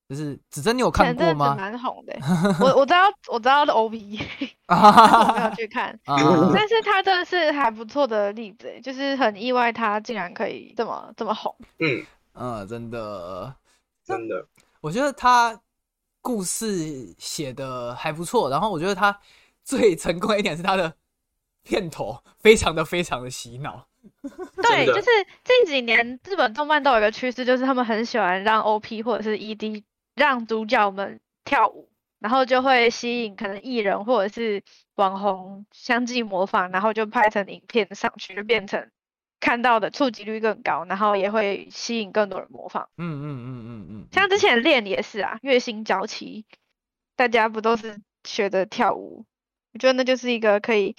[0.08, 1.54] 就是子珍，你有看过吗？
[1.54, 2.16] 蛮红的，
[2.60, 3.00] 我我知道
[3.30, 4.18] 我知道的 OP，
[4.64, 6.16] 啊 我没有去看， 啊。
[6.54, 11.54] 但是他真的是还不错的例子，欸就是很意外他竟然可以这么这么红。
[11.80, 13.54] 嗯，嗯，真的，
[14.08, 14.46] 真的，
[14.80, 15.60] 我觉得他
[16.22, 19.20] 故事写的还不错，然后我觉得他
[19.62, 20.94] 最成功的一点是他的
[21.62, 23.86] 片头非常的非常的洗脑。
[24.62, 25.06] 对，就是
[25.44, 29.84] 近几年日本动漫都有一个趋势，就是他们很喜欢让 OP 或者是 ED
[30.14, 34.62] 让主角们跳舞，然后就会吸引可能艺人或者是
[34.94, 38.90] 网红相继模仿，然后就拍成影片上去，就变成
[39.40, 42.88] 看到的触及率更高，然后也会吸引更多人模仿。
[42.96, 46.46] 嗯嗯嗯嗯嗯，像之前练也是啊，月薪娇妻，
[47.16, 49.24] 大家不都是学着跳舞？
[49.72, 50.96] 我觉得那就是一个可以。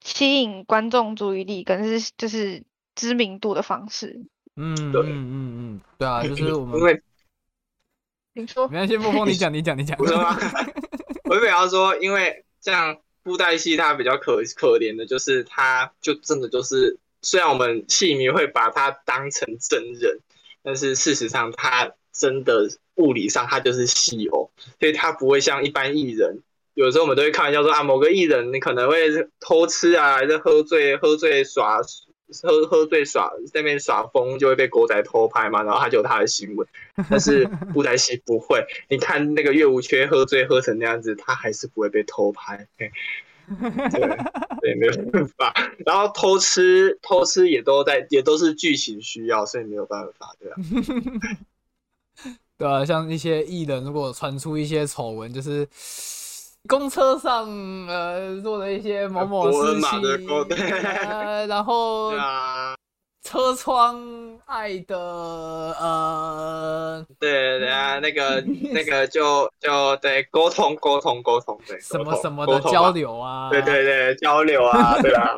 [0.00, 2.62] 吸引观众注意力，跟是就是
[2.94, 4.24] 知名度的方式。
[4.54, 7.02] 嗯，对，嗯嗯嗯，对啊，就是我们因为
[8.32, 10.38] 你说， 没关系，莫风，你讲，你讲，你讲，不是吗？
[11.28, 20.20] 我就比方说，因为像布袋戏，它比较可可怜的，就是它就真的就是，虽然我们戏迷会把他当成真人，
[20.62, 24.50] 但是事实上，他真的物理上他就是戏偶，
[24.80, 26.42] 所以他不会像一般艺人。
[26.74, 29.10] 有时候我们都会开玩笑说啊，某个艺人你可能会
[29.40, 31.80] 偷吃啊，还是喝醉喝醉耍
[32.42, 36.68] 喝喝醉耍在那边耍疯，就会被狗仔偷拍嘛，然后他就有他的新闻。
[37.10, 42.68] 但是布袋戏不会，你看那个岳无缺喝醉喝成那样子，他还是不会被偷拍。
[43.90, 44.00] 对
[44.60, 45.52] 对，没有办法。
[45.86, 50.56] 然后偷吃偷吃也都在，也都是剧情需要，所以没有办法，对啊。
[52.58, 55.66] 对啊，像一些艺人如果传出一些丑闻，就是。
[56.66, 57.46] 公车上，
[57.86, 60.02] 呃，做了一些某某事情，
[61.08, 62.12] 呃，然后
[63.28, 64.00] 车窗
[64.46, 75.36] 爱的，呃，对对啊，那个 那个就就对沟通沟通沟通，对什么什么的交流啊，对对对交流啊， 对啊，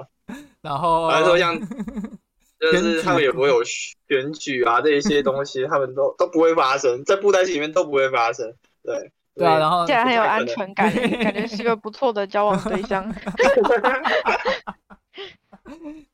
[0.62, 1.58] 然后，反正说像，
[2.60, 9.10] 就是他们也不会有选举啊这一些东西，他们都都不会发生在布袋戏里面都不会发生，对。
[9.34, 13.12] 对啊，然后竟然很有安全感，感觉是个不错的交往对象。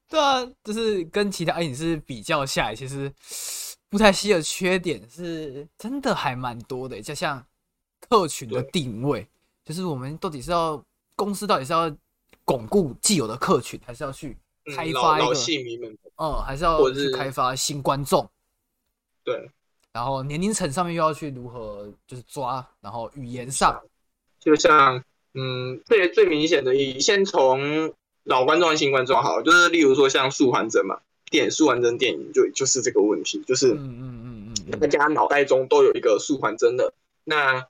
[0.08, 3.12] 对啊，就是跟其他影视比较下来，其实
[3.88, 7.44] 布袋戏的缺点是真的还蛮多的，就像
[8.08, 9.26] 客群的定位，
[9.64, 10.82] 就是我们到底是要
[11.14, 11.94] 公司到底是要
[12.44, 14.36] 巩固既有的客群，还是要去
[14.76, 18.28] 开发一个戏迷们，嗯，还是要去开发新观众？
[19.24, 19.50] 对。
[19.92, 23.80] 然后年龄层上面又要去如何就是抓，然后语言上，
[24.38, 25.02] 就像
[25.32, 27.90] 嗯，最最明显的，以先从
[28.26, 31.00] 老观众、新观众好，就是例如说像素还真嘛，
[31.30, 36.92] 电素还真电影就就是这个问题，就是嗯嗯嗯嗯，大家脑袋中都有一个素还真的，
[37.24, 37.66] 那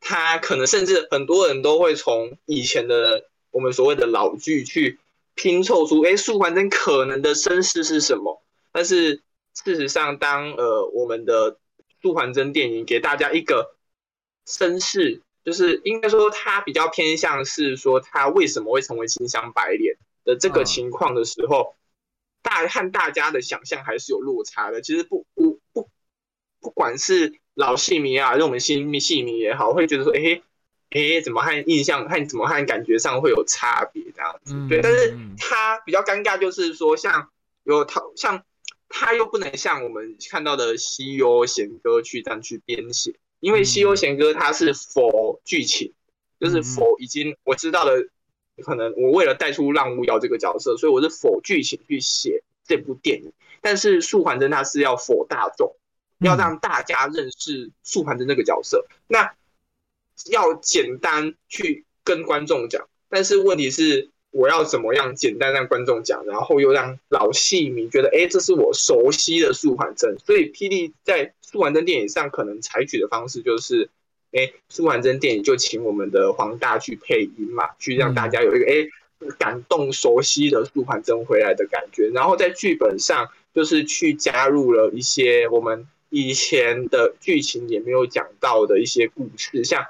[0.00, 4.98] 他可能甚至很多人都会从以前的我们所谓的老剧去
[5.34, 9.22] 拼凑出，哎，素还真可能的身世是什么，但是。
[9.64, 11.56] 事实上，当呃我们的
[12.02, 13.74] 素还真电影给大家一个
[14.46, 21.74] 身世，就是应该说他比较偏向是说他为什么会成为金香白脸的这个情况的时候，
[22.42, 24.82] 大和大家的想象还是有落差的。
[24.82, 25.88] 其实不不不，
[26.60, 30.42] 不管是老戏迷啊，还是我们新戏迷也好，会觉得说，哎
[30.90, 34.54] 哎，怎么和印象和怎么和感觉上会有差别这样子？
[34.68, 37.30] 对，但是他比较尴尬，就是说像
[37.62, 38.44] 有他像。
[38.88, 45.92] 他又不能像我们看到的《西游贤歌》去这样去编写，因为《西游贤歌》它是否剧情，
[46.40, 48.08] 就是否已经我知道了，
[48.62, 53.32] 可能我为了带出浪无瑶这个角色，所以我是否剧情去写这部电影。
[53.60, 55.76] 但是素还真他是要否大众，
[56.20, 59.34] 要让大家认识素还真这个角色，那
[60.30, 62.88] 要简单去跟观众讲。
[63.08, 64.10] 但是问题是。
[64.36, 70.18] 我要怎么样简单让观众讲，然后又让老戏迷觉得，哎，这是我熟悉的素还真。
[70.18, 73.88] 所以霹雳在素还真电影上可能采取的方式就是，
[74.32, 78.86] 哎，素还真电影就请我们的黄大去配音嘛，去让大家有一个哎
[79.38, 82.10] 感动熟悉的素还真回来的感觉。
[82.10, 89.86] 然后在剧本上就是去加入了一些我们以前的剧情也没有讲到的一些故事，像。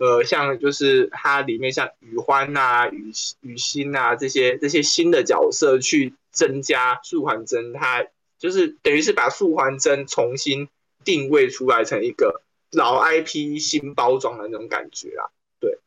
[0.00, 8.06] 呃，像就是它里面像雨欢呐、雨雨欣呐这些这些新的角色，去增加素环真，它
[8.38, 10.68] 就是等于是把素环真重新
[11.04, 12.42] 定位出来成一个
[12.72, 15.28] 老 IP 新包装的那种感觉啊，
[15.60, 15.78] 对，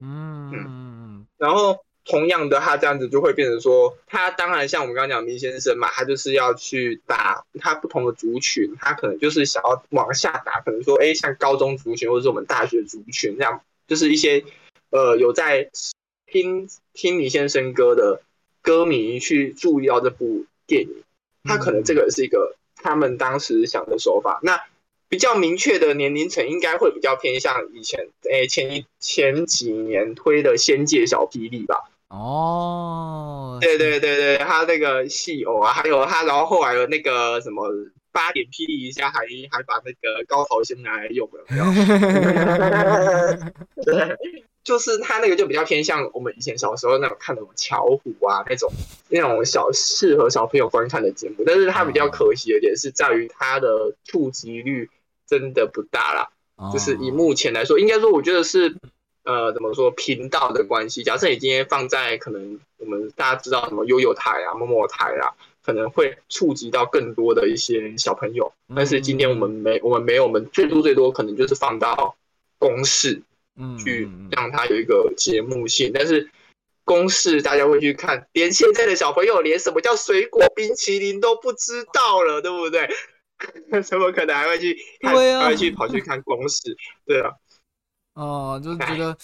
[0.00, 1.84] 嗯嗯，然后。
[2.08, 14.42] 同样的，他这样子就会变成说，他当然像我们刚刚讲明先生嘛，他就是要去打他不同的族群，他可能就是想要往下打，可能说，哎，像高中族群或者是我们大学族群这样，就是一些
[14.88, 15.70] 呃有在
[16.26, 18.22] 听听米先生歌的
[18.62, 21.02] 歌迷去注意到这部电影，
[21.44, 24.40] 他可能这个是一个他们当时想的手法。
[24.42, 24.58] 那
[25.10, 31.90] 比较明确的年龄层应该会比较偏向以前，诶前一前几年推的《仙界小霹雳》吧。
[32.08, 37.68] 哦，对对对对，他那个戏偶啊，还有他，然后后来的那个什么
[38.10, 41.44] 八点霹雳一下，还还把那个高潮先拿来用了，
[43.84, 44.16] 对，
[44.64, 48.72] 就是他那个就比较偏向我们以前小时候那种看那种巧虎啊那种
[49.10, 54.88] 那种小适合小朋友观看的节目，但是他比较可惜的点是在于他的触及率
[55.26, 56.30] 真的不大啦，
[56.72, 58.74] 就是以目前来说，应该说我觉得是。
[59.24, 61.02] 呃，怎么说频道的关系？
[61.02, 68.50] 假设你今天放在可能我们大家知道什么悠悠台啊、陌陌台啊，可能会触及到更多的一些小朋友。
[68.74, 72.16] 但是今天我们没，我们没有，我们最多最多可能就是放到
[72.58, 73.20] 公式，
[73.56, 75.90] 嗯，去让它有一个节目性。
[75.92, 76.30] 但是
[76.84, 82.88] 公式大家会去看，连现在的小朋友连什么叫水果冰淇淋都不知道了，对不对？
[83.82, 84.78] 怎么可能还会去？
[85.00, 86.74] 对啊，还会去跑去看公式？
[87.04, 87.32] 对啊。
[88.18, 89.16] 哦，就是觉得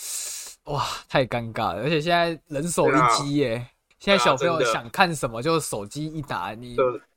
[0.73, 3.67] 哇，太尴尬了，而且现在人手一机耶，
[3.99, 6.77] 现在小朋友想看什么就手机一打，你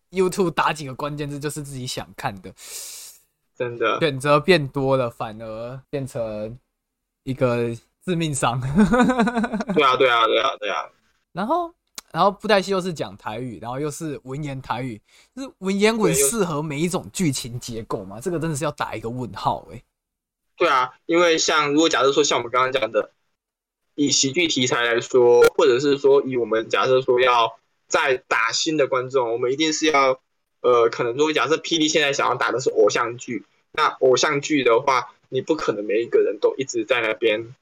[0.09, 2.51] YouTube 打几个关键字就是自己想看的，
[3.55, 6.57] 真的选择变多了，反而变成
[7.23, 7.69] 一个
[8.03, 8.59] 致命伤。
[9.75, 10.83] 对啊，对啊，对啊，对啊。
[11.31, 11.71] 然后，
[12.11, 14.99] 然后布袋戏又是讲台语，然后又是文言台语，
[15.35, 18.19] 就是文言文适合每一种剧情结构吗？
[18.19, 19.79] 这个真的是要打一个问号哎。
[20.57, 23.11] 对啊，因为像如果假设说像我们刚刚讲的，
[23.93, 30.19] 以喜剧题材来说，或者是说以我们假设说要再打新的观众，我们一定是要，
[30.61, 37.53] 呃，可能如果假设霹雳现在想要打的是偶像剧，那偶像剧的话，你不可能每一个人都一直在那边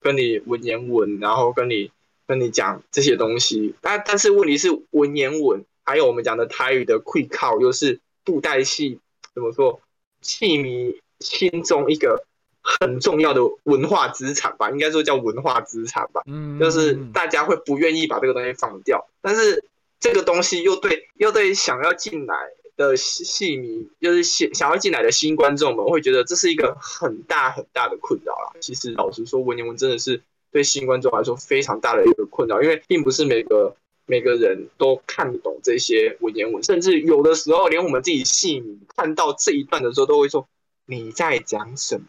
[0.00, 1.90] 跟你文言文，然后跟你
[2.26, 3.74] 跟你讲这些东西。
[3.80, 9.00] 但但是问题是文言文，还有我们讲的台语的 Quick Call，又是布袋戏，
[9.34, 9.80] 怎么说，
[10.20, 11.00] 戏迷。
[11.20, 12.24] 心中一个
[12.60, 16.22] 很重要的文化资产吧，应该说叫文化资产吧。
[16.26, 19.64] 嗯，就是大家会不愿意把这个东西放掉，但是
[20.00, 22.34] 这个东西又对又对想要进来
[22.76, 28.52] 的戏迷，就是想想要进来的新观众们，会觉得这是一个很大很大的困扰啦。
[28.60, 40.48] 其实老实说，文言文真的是对新观众来说非常大的一个困扰，因为并不是每个每个人都看得懂这些文言文，甚至有的时候连我们自己戏迷看到这一段的时候，都会说。
[40.86, 42.06] 你在讲什么？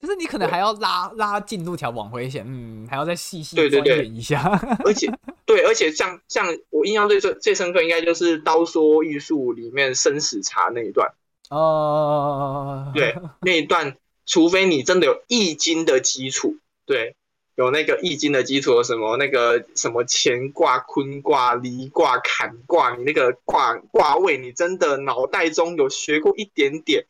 [0.00, 4.40] 就是你可能还要拉拉进度条往回写，嗯，还要再细细钻研一下。
[4.86, 5.12] 而且，
[5.44, 11.12] 对，而且像像我印象最最最深刻，应该就是《刀说艺术》里面生死茶那一段。
[11.50, 16.54] 哦，对，那一段，除非你真的有易经的基础，
[16.86, 17.16] 对，
[17.56, 27.04] 有那个易经的基础，什么那个什么乾卦、坤卦、离卦、坎卦，你那个卦卦位，你真的脑袋中有学过一点点。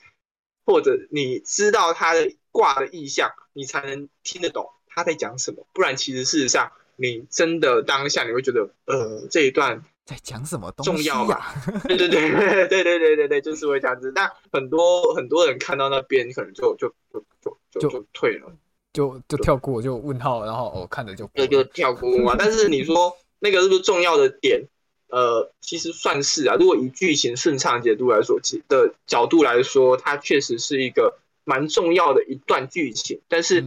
[0.68, 5.66] 或者你知道他的卦的意象，你才能听得懂他在讲什么。
[5.72, 10.92] 不然，其实事实上，你真的当下你会觉得，呃，这一段在讲什么东西？
[10.92, 11.54] 重要吧？
[11.88, 14.12] 对对对对对对对对就是会这样子。
[14.14, 18.52] 但很多很多人看到那边，可能就就就就就就退了，
[18.92, 22.36] 就就跳过，就问号，然后我看着就就就跳过嘛。
[22.38, 24.68] 但是你说那个是不是重要的点？
[25.08, 26.54] 呃，其实算是啊。
[26.56, 33.20] 如果以剧情顺畅解读来说，其的角度来说，它确实是一个蛮重要的一段剧情。
[33.28, 33.64] 但是，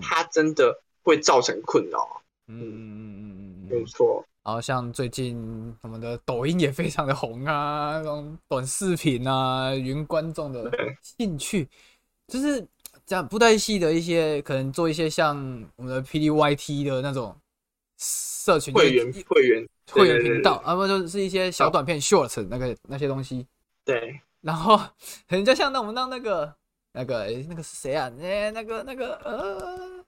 [0.00, 2.22] 它真的会造成困扰。
[2.48, 4.24] 嗯嗯嗯嗯嗯，没错。
[4.44, 10.68] 然后像最近我们的抖音也非常的红啊，那种短视频啊，云观众的
[11.00, 11.68] 兴趣，
[12.26, 12.66] 就是
[13.06, 15.36] 讲布袋戏的一些，可能做一些像
[15.76, 17.34] 我们的 P D Y T 的那种
[17.98, 19.66] 社群会员会员。
[19.90, 23.46] 会员频道啊，不就是一些小短片 short 那个那些东西。
[23.84, 24.80] 对，然后
[25.28, 26.54] 人家像那我们让那个
[26.92, 28.10] 那个那个是谁啊？
[28.20, 30.04] 哎，那个那个呃，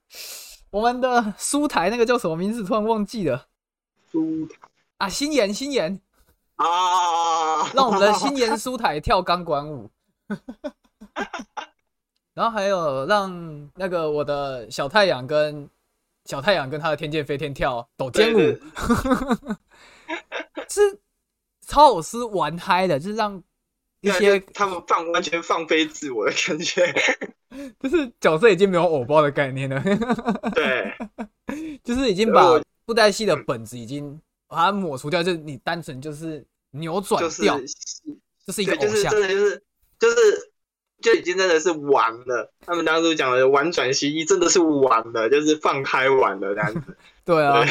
[0.70, 2.64] 我们的书台那个叫什么名字？
[2.64, 3.46] 突然忘记了。
[4.10, 4.56] 书台
[4.98, 6.00] 啊，新言新言
[6.56, 9.90] 啊，让我们的新言书台跳钢管舞。
[12.34, 15.68] 然后还有让那个我的小太阳跟。
[16.24, 18.38] 小太阳跟他的天剑飞天跳抖肩舞，
[20.68, 20.98] 是
[21.66, 23.42] 超偶师玩嗨的，就是让
[24.00, 26.92] 一些他们放完全放飞自我的感觉，
[27.78, 29.82] 就是角色已经没有偶包的概念了。
[30.54, 30.92] 对，
[31.84, 37.60] 就是已经把布袋戏的本子已经把它抹除掉，就是你单纯就是扭转掉，
[38.46, 39.62] 就是一个偶像，真的就是
[39.98, 40.53] 就是。
[41.04, 46.96] 就已经真的是玩了，他们当初讲的玩转西医真的是玩了，就是放开玩了这样子。
[47.26, 47.62] 对啊，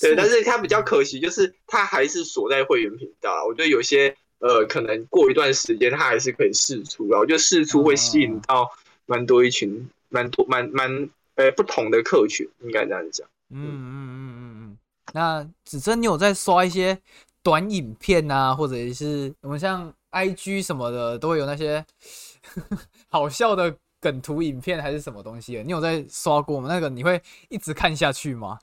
[0.00, 3.46] 对， 但是它比较可惜，就是它还是锁在会员频道。
[3.46, 7.20] 我觉得有些呃，可能过一段时间它还是可以试出啊。
[7.20, 8.68] 我觉得试出会吸引到
[9.06, 13.26] 蛮多一群，蛮多蛮蛮呃不同的客群，应该这样讲。
[13.50, 14.78] 嗯嗯嗯嗯嗯。
[15.12, 16.98] 那子珍，你有在刷一些
[17.42, 21.84] 短影片啊，或者是我们像 IG 什么的，都会有那些
[23.08, 25.62] 好笑的梗图影片还是什么东西？
[25.64, 26.68] 你有在刷过吗？
[26.68, 28.58] 那个你会一直看下去吗？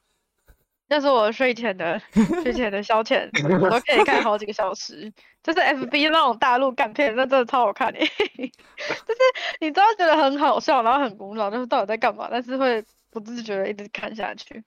[0.87, 1.97] 那是我睡前的
[2.43, 3.29] 睡前的消遣，
[3.61, 5.11] 我都可以看好几个小时。
[5.41, 7.99] 就是 FB 那种大陆干片，那真的超好看的。
[8.05, 9.19] 就是
[9.61, 12.27] 你知道觉得很好笑，然后很古老，就是到底在干嘛？
[12.29, 14.61] 但是会不自觉的一直看下去。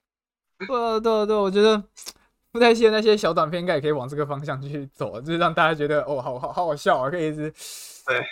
[0.67, 1.81] 对啊对啊对，我觉得
[2.51, 7.53] 不太的那些小短片应该也可以往这个方向去走，就是让大家觉得哦，好好好好笑啊，可以一直
[8.07, 8.25] 对。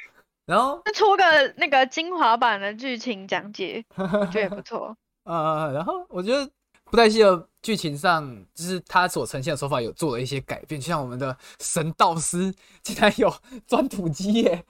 [0.45, 1.23] 然后出个
[1.57, 4.95] 那个精华版的剧情讲解，我觉得也不错。
[5.23, 6.49] 呃，然后我觉得
[6.85, 13.33] 不太戏的剧情上，就是他所呈现的手法有做了一些改变，就像我们的神道师竟然有
[13.65, 14.65] 钻土机耶，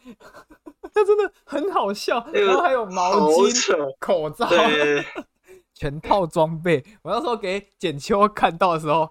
[0.93, 2.23] 他真的很好笑。
[2.31, 4.47] 然后还有毛巾、口罩。
[5.75, 9.09] 全套装备，我那时候给简秋看到的时候，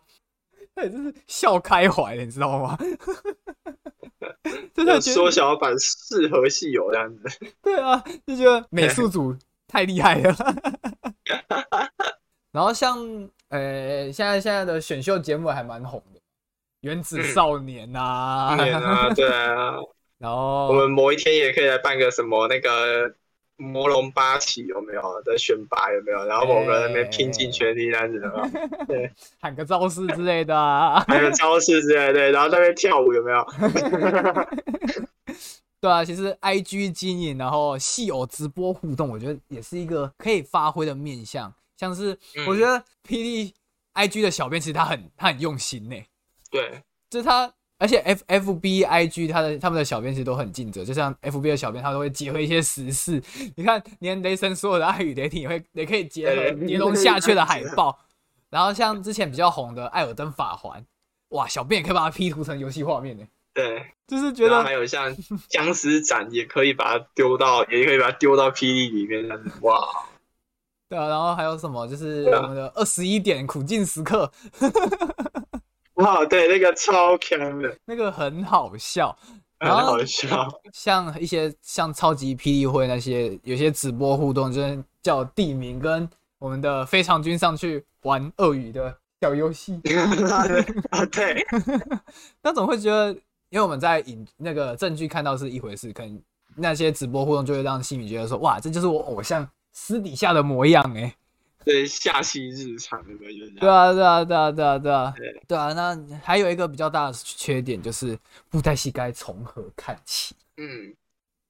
[0.75, 2.79] 他也是笑开怀了，你知道吗？
[4.75, 7.29] 真的缩小版适合戏友这样子。
[7.63, 9.37] 对啊，就觉得美术组
[9.69, 10.35] 太厉害了。
[12.53, 12.99] 然后像
[13.49, 16.21] 呃，现在现在的选秀节目还蛮红的，
[16.81, 18.57] 《原子少年》啊，
[19.15, 19.77] 对啊。
[20.19, 23.15] 然后我们某一天也可以来办个什么那个。
[23.63, 26.25] 魔龙八旗有没有在选拔有没有？
[26.27, 28.21] 然后某个那边拼尽全力这样子？
[28.89, 29.11] 对，
[29.41, 30.55] 喊个招式之类的，
[31.07, 33.47] 喊个招式之类的，然后那边跳舞有没有？
[35.81, 41.53] 对啊，其实 I G 经营，然后戏偶直播互动，我觉得也是一个可以发挥的面向。
[41.77, 43.53] 像是我觉得霹雳
[43.93, 45.97] I G 的小编其实他很他很用心呢。
[46.51, 47.53] 对，就是他。
[47.83, 53.21] 而且 F F B I G 他的他们的小编其实都很尽责，就像 F B 的小编，他都会结合一些时事。
[53.57, 57.99] 你看，连雷神所有的爱与雷霆也会也可以结合《尼龙下阙》的海报。
[58.51, 60.81] 然后像之前比较红的《艾尔登法环》，
[61.31, 63.25] 哇，小编也可以把它 P 图成游戏画面呢。
[63.53, 65.13] 对，就是觉得还有像
[65.49, 69.29] 僵尸展也可以把它丢到，也可以把它丢到 P D 里面，
[69.63, 69.81] 哇。
[70.89, 71.89] 对啊，然后还有什么？
[71.89, 74.31] 就是我们的二十一点苦境时刻。
[76.03, 79.17] 哇，对，那个超强的，那个很好笑，
[79.61, 80.49] 很好笑。
[80.73, 89.81] 像一些像超级霹雳会那些，有些直播互动，就是叫地名跟我们的非常君上去玩鳄鱼的小游戏。
[90.91, 91.47] 啊，对，
[92.43, 93.13] 那总会觉得，
[93.51, 96.21] 因为我们在影那个证据看到是一回事，可能
[96.57, 101.15] 那些直播互动就会让心里觉得说，哇，这就是我偶像私底下的模样哎。
[101.65, 105.15] 对，下戏日常的就是对啊，对啊，对啊，对啊，对啊，
[105.49, 105.73] 对啊。
[105.73, 110.35] 那还有一个比较大的缺点就是布袋戏该从何看起？
[110.57, 110.95] 嗯，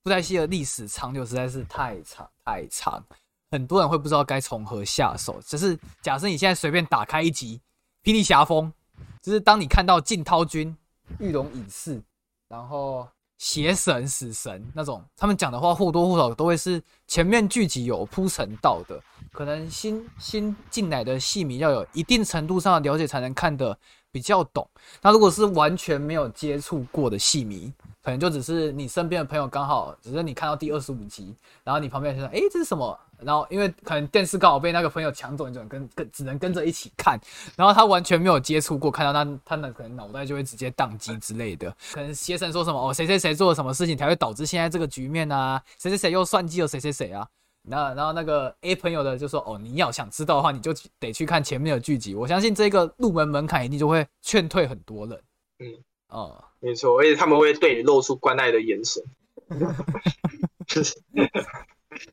[0.02, 3.02] 布袋戏的历史长久实在是太长太长，
[3.50, 5.40] 很多人会不知道该从何下手。
[5.44, 7.60] 只是假设你现在随便打开一集
[8.08, 8.72] 《霹雳侠风》，
[9.20, 10.76] 就是当你看到晋涛君、
[11.18, 12.02] 玉龙隐士，
[12.48, 13.08] 然后。
[13.38, 19.02] 邪神、死神那种，他们讲的话或多或少都会是前面剧集有铺陈到的，
[19.32, 23.76] 可能新新进来的戏迷要有一定程度上的了解才能看得
[24.10, 24.68] 比较懂。
[25.00, 27.72] 那如果是完全没有接触过的戏迷，
[28.02, 37.18] 可能就只是你身边的朋友刚好，只是你看到第二十五集，然后你旁边就说：“哎，这是什么？”然后因为可能电视刚好被那个朋友抢走，你只能跟跟只能跟着一起看。
[37.56, 41.74] 然后他完全没有接触过，看到那他那可能脑袋就会直接宕机之类的。
[41.92, 45.62] 可能邪神说什么哦，谁谁谁做了什么事情才会导致现在这个局面啊？
[45.78, 47.26] 谁谁谁又算计了谁谁谁啊？
[47.62, 52.14] 那然后那个 A 朋友的就说：“哦，你要想知道的话，你就得去看前面的剧集。
[52.14, 55.20] 我相信这个入门门槛一定就会劝退很多人。”
[55.60, 55.66] 嗯，
[56.08, 56.44] 哦。
[56.60, 59.02] 没错，而且他们会对你露出关爱的眼神。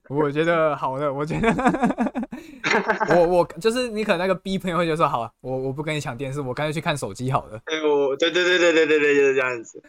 [0.09, 1.47] 我觉得好的，我觉得
[3.15, 7.61] 我我就是你可能那个 B 朋友会就说好，我我不跟你抢电视，我干脆去看手机好了。
[7.65, 9.81] 哎我，对对对对对对对，就是这样子。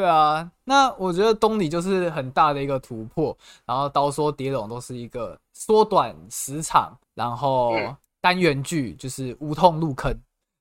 [0.00, 3.36] 对啊，那我觉得东里就是很大的一个突破，
[3.66, 7.74] 然后刀说蝶龙都是一个缩短时长，然后
[8.20, 10.14] 单元剧就是无痛入坑，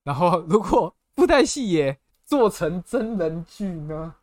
[0.04, 1.98] 然后如果布袋戏也。
[2.26, 4.14] 做成真人剧呢？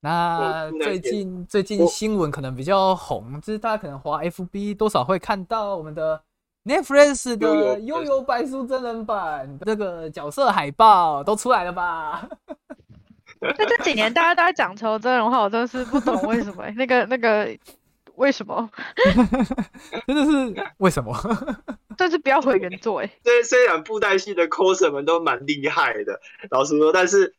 [0.00, 6.20] 那最近最近新闻可能比较红，就是大家可能滑 FB 多少会看到我们的
[6.64, 12.28] Netflix 的《悠悠白书》真人版这个角色海报都出来了吧？
[13.58, 17.48] 那这几年大家都在讲求真人化，我真的是不懂为什么那个那个
[18.14, 18.70] 为什么？
[20.06, 21.14] 真的是为什么？
[21.98, 23.10] 但是不要回原作哎。
[23.24, 26.20] 虽虽然布袋戏的 coser 们都蛮厉害的，
[26.50, 27.34] 老实说，但是。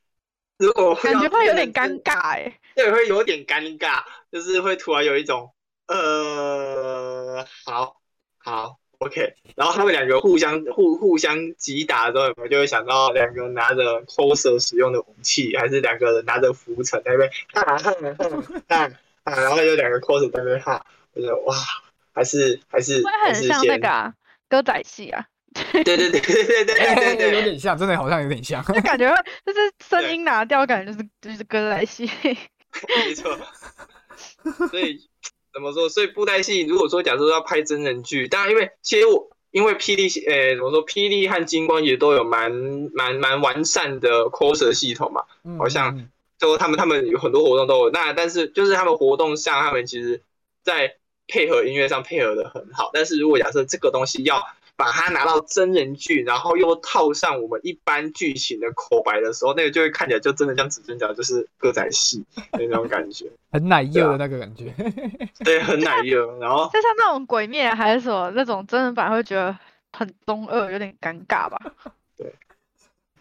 [0.60, 5.51] 如果感觉会有点尴尬哎，对，会有点尴尬，就是会突然有一种
[5.88, 7.97] 呃，好
[8.38, 18.91] 好，OK，然后他们两个互相互互相击打的时候，有没有就会想到两个拿着 coser 使用的武器，还是两个人拿着浮尘在那边哈哈哈
[19.26, 21.56] 哈，然后有两个 coser 在那边哈，我觉得哇，
[22.14, 24.14] 还是还是会很像那个
[24.47, 25.26] 歌仔戏啊。
[25.72, 29.08] 对对对对对对对， 有点像，真的好像有点像，就感觉
[29.45, 32.10] 就是声音拿掉，感觉就是就是歌仔戏。
[33.06, 33.38] 没错，
[34.72, 35.08] 所以
[35.54, 35.88] 怎么说？
[35.88, 42.51] 所以布袋戏如果说假设要拍真人剧，当然因为其实我因为霹雳呃怎么说，霹雳和金光也都有蛮
[42.93, 45.24] 蛮蛮完善的 coser 系统嘛，
[45.60, 47.89] 好像就他们他们有很多活动都有。
[47.91, 50.24] 那但是就是他们活动上，他们其实
[50.64, 50.95] 在
[51.28, 52.89] 配合音乐上配合的很好。
[52.91, 54.43] 但是如果假设这个东西要
[54.84, 62.21] 把它拿到真人剧，然后又套上我们一般剧情的口白的时候，那个就会看起来就真的像子尊讲，就是歌仔戏
[62.51, 64.73] 那种感觉， 很奶油的那个感觉。
[65.45, 66.38] 对，很奶油。
[66.39, 69.57] 然后就像那种鬼灭还是什么那种真人版，会觉得
[69.93, 71.57] 很中二，有点尴尬吧？
[72.17, 72.36] 对，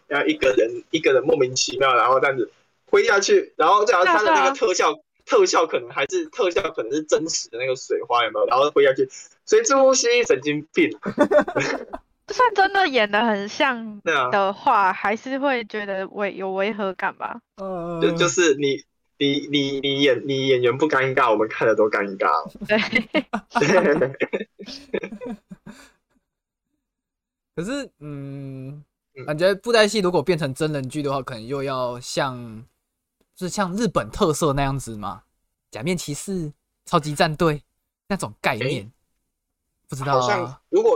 [0.09, 2.51] 要一个人一个人莫名其妙，然后这样子
[2.87, 4.93] 挥下去，然后假他的那个特效。
[5.25, 8.45] 特效可能还是特效，可能是真实的那个水花有没有？
[8.47, 9.07] 然后挥下去，
[9.45, 10.89] 所以这部戏神经病。
[12.25, 14.01] 就算真的演的很像
[14.31, 17.41] 的话，还是会觉得违有违和感吧？
[17.61, 18.81] 嗯，就就是你
[19.17, 22.29] 你你你演你演员不尴尬，我们看的都尴尬。
[22.65, 22.79] 对。
[27.55, 28.83] 可是，嗯，
[29.27, 32.65] 感觉布袋戏如果变成真人剧的话，可能又要像。
[33.37, 35.23] 是像日本特色那样子嘛？
[35.71, 36.53] 假面骑士、
[36.85, 37.63] 超级战队
[38.07, 38.91] 那种概念，
[39.89, 40.21] 不知道。
[40.21, 40.95] 好像如果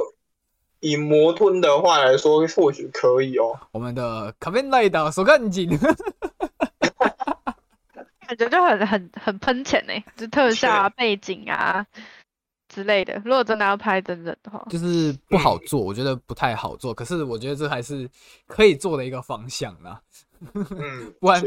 [0.79, 3.59] 以魔吞的话来说，或许可以哦。
[3.71, 5.67] 我们的卡面拉达手干紧，
[8.19, 11.83] 感觉就很很很喷钱呢，就特效啊、背景啊
[12.69, 13.19] 之类的。
[13.25, 16.93] 如果真的要拍真人的话，就是不好做，我觉得不太好做。
[16.93, 18.07] 可是我觉得这还是
[18.45, 19.99] 可以做的一个方向啦。
[20.53, 21.41] 嗯，不然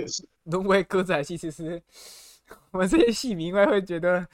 [0.45, 1.81] 沦为歌仔戏，其实
[2.71, 4.27] 我们这些戏迷应该会觉得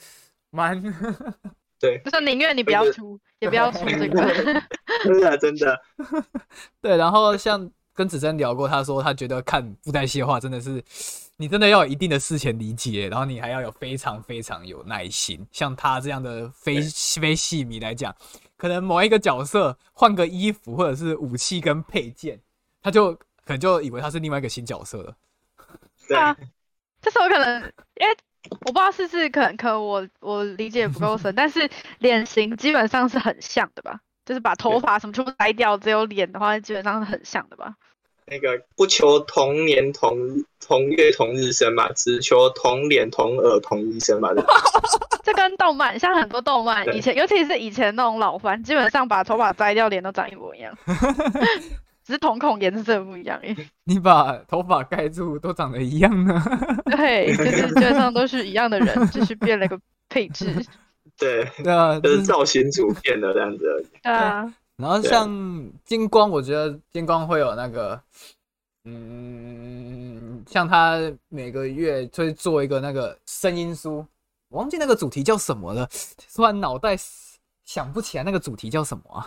[0.51, 0.81] 蛮
[1.79, 4.63] 对，就是宁愿你不要出，也不要出这 个，
[5.05, 5.83] 真的真的。
[6.81, 10.83] 对，然后像跟子珍聊过，他说他觉得看布袋戏的话，真的是
[11.37, 15.47] 你真的要有一定的事前理解，然后你还要有非常非常有耐心。
[15.53, 16.81] 像他这样的非
[17.21, 18.15] 非戏迷来讲，
[18.57, 22.41] 可能某一个角色换个衣服或者是武器跟配件，
[22.83, 23.19] 他就。
[23.47, 25.15] 可能就以为他是另外一个新角色了。
[26.07, 26.37] 对啊，
[27.01, 27.63] 这时候可能
[28.01, 28.17] 因为
[28.51, 31.71] 我不知道是不是可能，可能我我理解不够深， 但是
[32.01, 34.01] 脸型基本上是很像的吧？
[34.25, 37.75] 就是把头发什么全部摘掉，只有脸的话，基本上是很像的吧？
[38.29, 40.19] 那个不求同年同
[40.59, 44.31] 同月同日生嘛，只求同脸同耳同医生嘛。
[45.23, 50.77] 这跟动漫像很多动漫，以前尤其是以前那种老番，基本上把头发摘掉，脸都长一模一样。
[52.07, 53.57] 只是瞳孔颜色不一样耶。
[53.83, 56.41] 你把头发盖住，都长得一样呢。
[56.85, 59.77] 对，就是基本上都是一样的人，只是变了个
[60.09, 60.65] 配置。
[61.19, 63.87] 对，对啊，就是造型组变的这样子而已。
[64.05, 64.55] 对啊。
[64.77, 65.29] 然后像
[65.85, 68.01] 金光，我觉得金光会有那个，
[68.85, 74.07] 嗯，像他每个月会做一个那个声音书，
[74.49, 75.89] 我忘记那个主题叫什么了，
[76.33, 76.97] 突然脑袋
[77.65, 79.27] 想不起来那个主题叫什么啊。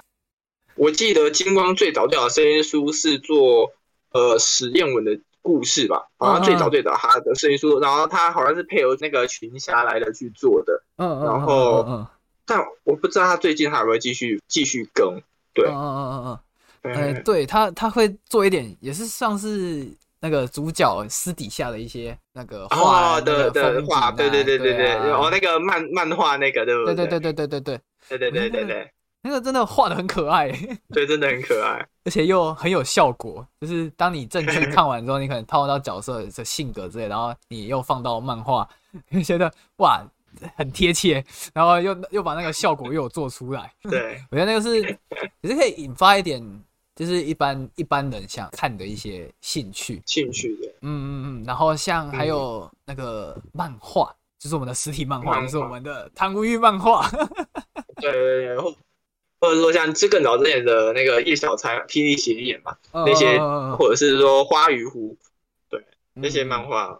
[0.79, 3.69] 我记得金光最早叫的声音书是做
[4.13, 12.07] 呃史艳文的故事吧，好像最早最早他的声音书，然后他好像是配合那个群侠来的去做的，嗯嗯，然后
[12.45, 15.21] 但我不知道他最近还会继续继续更，
[15.53, 16.39] 对，嗯嗯嗯嗯
[16.83, 19.85] 嗯，哎，对他他会做一点，也是像是
[20.21, 26.95] 那个主角私底下的一些那个画的的画，对对对对对，哦那个漫漫画那个对不对？
[26.95, 27.81] 对对对对对对对。
[28.07, 28.91] 对对对对对。
[29.21, 30.49] 那个真的画的很可爱，
[30.93, 33.45] 对，真的很可爱，而且又很有效果。
[33.59, 38.67] 就是当你正剧 看完之后，你可能套到角色的性格之类，然后你又放到漫画，
[39.09, 40.01] 你觉得哇，
[40.55, 43.73] 很贴切，然后又又把那个效果又有做出来。
[43.83, 44.79] 对，我觉得那个是
[45.41, 46.41] 也是可以引发一点，
[46.95, 50.01] 就是一般一般人想看的一些兴趣。
[50.05, 51.43] 兴趣的，嗯嗯嗯。
[51.43, 57.05] 然后像还有那个漫画，就是我们的实体漫画，就是我们的唐无玉漫画。
[57.97, 58.75] 对对对。
[59.39, 63.39] 或者说像这更早之前的那个叶小钗、霹雳邪眼嘛，那些，
[63.77, 65.17] 或者是说花与湖，
[65.69, 65.83] 对
[66.13, 66.99] 那些漫画，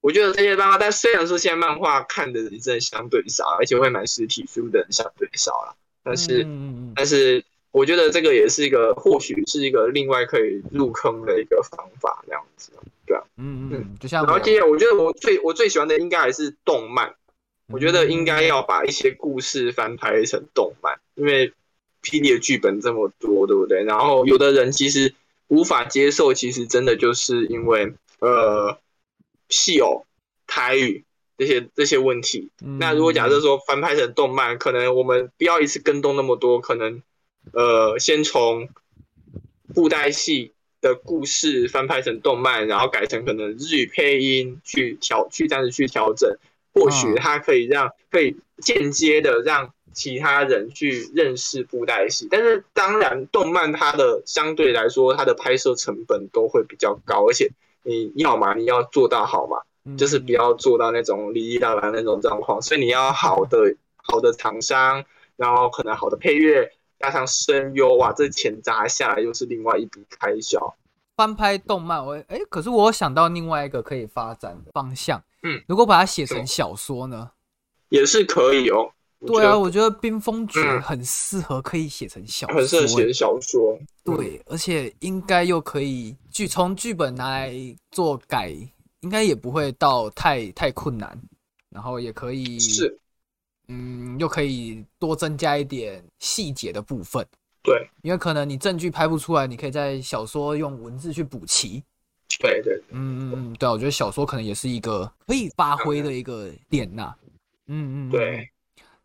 [0.00, 6.46] 我觉得这些漫画，但虽然说现在漫画看的人真的相对少，而且会买实体书的人相对少了，但是
[6.94, 12.72] 但是我觉得这个也是一个，或许是一个另外可以入坑的一个方法，这样子，
[13.04, 17.14] 对啊，嗯嗯，就像然后接下来，我觉得我最我最喜欢的应该还是动漫，
[17.68, 21.52] 我觉得应该要把一些故事翻拍成动漫，因为
[22.06, 23.82] 霹雳的剧本这么多，对不对？
[23.82, 25.12] 然后有的人其实
[25.48, 28.78] 无法接受，其实真的就是因为呃，
[29.48, 30.06] 戏偶、
[30.46, 31.04] 台语
[31.36, 32.50] 这些这些问题。
[32.78, 37.02] 那如果假设说翻拍成动漫，可能我们不要一次跟动那么多，可能
[37.52, 38.68] 呃，先从
[39.74, 46.38] 布袋戏的故事翻拍成动漫，然后改成可能日语配音去调去这样子去调整。
[46.72, 57.50] 或许它可以让可以间接的让其他人去认识布袋戏，但是当然，动漫它的相对来说，它的拍摄成本都会比较高，而且
[57.82, 59.62] 你要嘛，你要做到好嘛，
[59.96, 65.02] 就是不要做到那种哩哩啦啦那种状况，所以你要好的好的厂商，
[65.36, 66.70] 然后可能好的配乐
[67.00, 70.76] 加上声优，哇，这钱砸下来又是另外一笔开销。
[71.16, 75.22] 翻拍动漫，我哎，可是我想到另外一个可以发展的方向。
[75.42, 77.30] 嗯，如果把它写成小说呢，
[77.88, 78.92] 也是可以哦。
[79.20, 83.78] 对啊，我觉得《冰封诀》很适合可以写成小说，很适合写小说。
[84.04, 87.54] 对，而且应该又可以剧从剧本拿来
[87.90, 88.54] 做改，
[89.00, 91.18] 应该也不会到太太困难。
[91.70, 92.98] 然后也可以是，
[93.68, 97.26] 嗯，又可以多增加一点细节的部分。
[97.62, 101.82] 对，因为可能你证据拍不出来，你可以在小说用文字去补齐。
[102.38, 107.14] 对对，嗯嗯嗯，对，我觉得小说可能也是一个可以发挥的一个点呐。
[107.66, 108.48] 嗯嗯，对。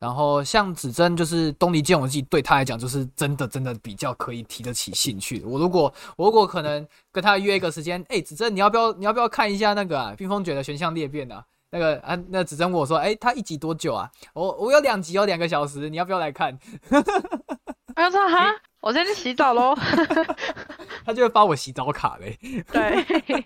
[0.01, 5.43] 然后像子珍，就是东离剑我记，对他来讲就是真的真的比较可以提得起兴趣。
[5.45, 11.45] 我如果我如果可能跟他约一个时间，哎，子珍你要不要你要不要看一下那个啊《冰封诀》的玄象裂变啊？
[11.69, 14.09] 那个啊，那子珍问我说，哎，他一集多久啊？
[14.33, 16.57] 我我有两集有，两个小时，你要不要来看？
[17.95, 18.53] 他说哈。
[18.81, 19.75] 我先去洗澡喽，
[21.05, 22.35] 他就会发我洗澡卡嘞。
[22.71, 23.05] 对，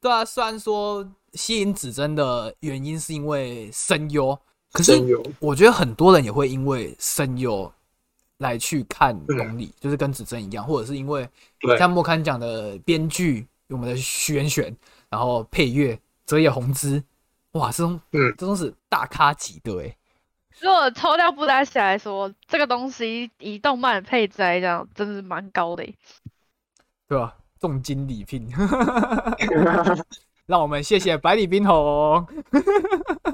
[0.00, 1.06] 对啊，虽然说
[1.38, 4.36] 吸引指针的原因是因为声优，
[4.72, 4.92] 可是
[5.38, 7.72] 我觉得很多人也会因为声优
[8.38, 11.28] 来去看龙里，就是跟指针一样，或者是因为
[11.78, 14.76] 像莫刊讲的编剧，我们的徐元选，
[15.08, 17.00] 然后配乐泽野弘之，
[17.52, 19.96] 哇，这种嗯，这种是大咖级的哎。
[20.60, 25.84] 如果抽掉布袋戏来说，这个东西以动漫配置来讲，真的是蛮高的，
[27.08, 27.36] 对吧？
[27.60, 28.48] 重金礼聘，
[30.48, 32.26] 让我们谢谢百里冰红，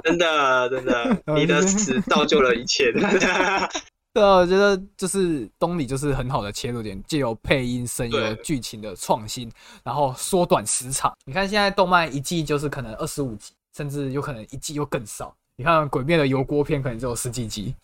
[0.03, 2.91] 真的真的， 你的词造就了一切。
[4.13, 9.49] 对啊，我觉得就是东里就是很好的切入点，借由配音、声优、剧情的创新，
[9.85, 11.17] 然后缩短时长。
[11.25, 15.33] 你看现在动漫一季就是可能二十五集，甚至有可能一季又更少。
[15.55, 17.77] 你看《鬼灭》的油锅片可能只有十几集，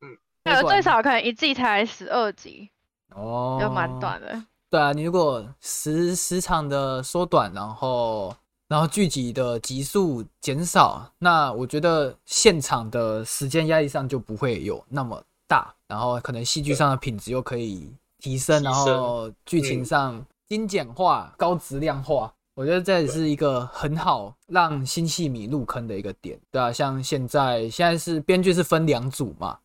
[0.00, 2.70] 嗯，有最少可能一季才十二集，
[3.14, 4.42] 哦，就蛮短的。
[4.70, 8.34] 对啊，你如果时时长的缩短，然后
[8.70, 22.32] 然后剧集的集数减少，那我觉得现场的时间压力上就不会有那么大，然后可能戏剧上的品质又可以提升，然后剧情上精简化、高质量化。
[22.54, 29.58] 我觉得这也是一个很好让新戏迷入坑的一个点，对啊，像现在现在是编剧是分两组嘛，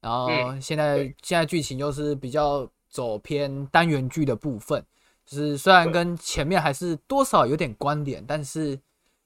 [0.00, 0.28] 然后
[0.60, 4.84] 现在现在剧情又是比较走偏单元剧的部分，
[5.26, 8.78] 就是虽然跟前面还是多少有点关联，但是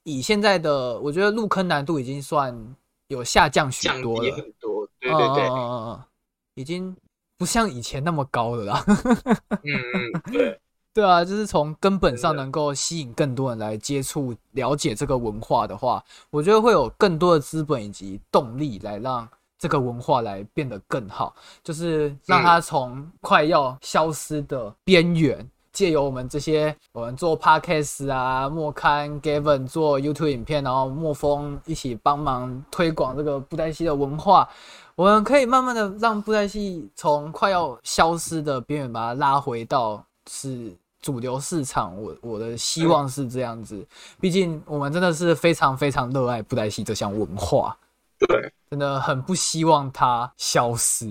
[0.03, 2.75] 以现在的我觉得入坑难度已经算
[3.07, 6.03] 有下降许多了，很多，对对对，嗯嗯嗯，
[6.55, 6.95] 已经
[7.37, 8.85] 不像以前那么高了啦，
[9.63, 10.59] 嗯嗯，对。
[10.97, 25.47] 对啊，就是从根本上能够吸引更多人来接触、了解这个文化的话，我觉得会有更多的资本以及动力来让这个文化来变得更好，就是让它从快要消失的边缘，
[25.77, 34.49] 借由我们这些我们做 podcast 啊、莫刊 Gavin 做 YouTube 影片，然后莫风一起帮忙推广这个布袋戏的文化，
[34.95, 40.75] 我们可以慢慢的让布袋戏从快要消失的边缘把它拉回到是。
[40.99, 43.85] 主流市场，我我的希望是这样子，
[44.19, 47.77] 毕竟我们真的是非常非常热爱布袋戏这项文化，
[48.27, 51.05] 对， 真的很不希望它消失，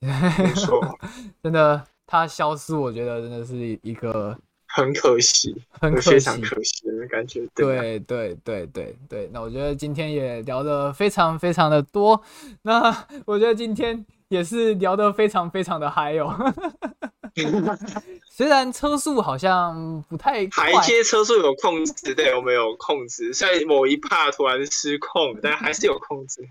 [0.00, 0.98] 没错，
[1.42, 4.36] 真的它消失，我觉得真的是一个
[4.68, 7.46] 很可惜，很非常可惜的感觉。
[7.54, 12.20] 对对对对对，那我觉得今天也聊得非常非常的多，
[12.62, 16.34] 那我觉得今天也是聊得非常非常的嗨哦。
[18.30, 26.46] 虽然车速好像不太快，还接车速有控制，对我们有控制，在某一帕突然失控，但还是有控制。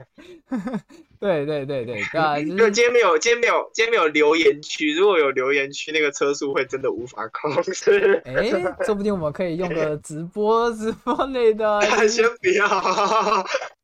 [1.20, 8.22] 对对对对，啊，因为 今天没有，今天没有，今天没有留言区，如果有留言区，那个车速会真的无法控制。
[8.26, 8.50] 哎，
[8.86, 12.68] 说不定我们可以用个直播直播类的，先不要，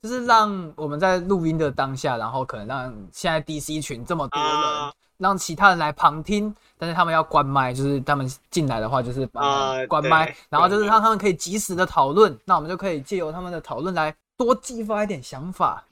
[0.01, 4.93] 就是让我们在录音的当下，然后可能让现在 DC 群这么多人。
[5.19, 15.83] 让其他人来旁听，但是他们要关麦，就是他们进来的话，就是把关麦，然后就是让他们可以及时的讨论，那我们就可以借由他们的讨论来多激发一点想法。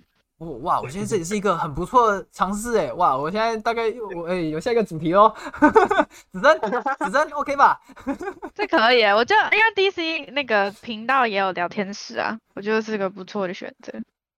[0.61, 5.33] 哇，我觉得这也是一个很不错的尝试哎，哇，我现在大概我哎有下一个主题哦，
[6.31, 6.61] 子珍，
[6.99, 7.81] 子珍，OK 吧？
[8.53, 13.91] 这可以，我就因为 DC 那个频道也有聊天室啊，我觉得是个不错的选择。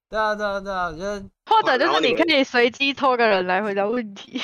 [0.10, 4.42] 对啊，对啊，对啊，我觉得或者就是你可以随机抽个人来回答问题，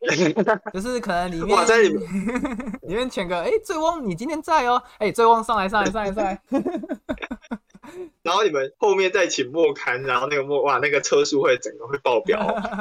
[0.72, 1.78] 就是可能里面在
[2.82, 6.40] 里面选个，哎，醉翁你今天在哦，哎，醉翁上来，上来，上来，上来，
[8.22, 12.38] 然后你们后面再请莫刊，然后那个莫哇，那个车速会整个会爆表。
[12.40, 12.80] 啊，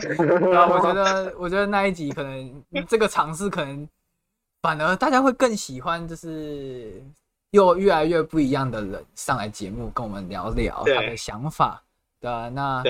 [0.70, 3.86] 我觉得，我觉得那一集可能这个尝试可能
[4.62, 7.04] 反而大家会更喜欢，就是
[7.50, 11.84] 又越来越不一样的人上来节目跟我们聊聊他的想法。
[12.22, 12.84] 对啊，那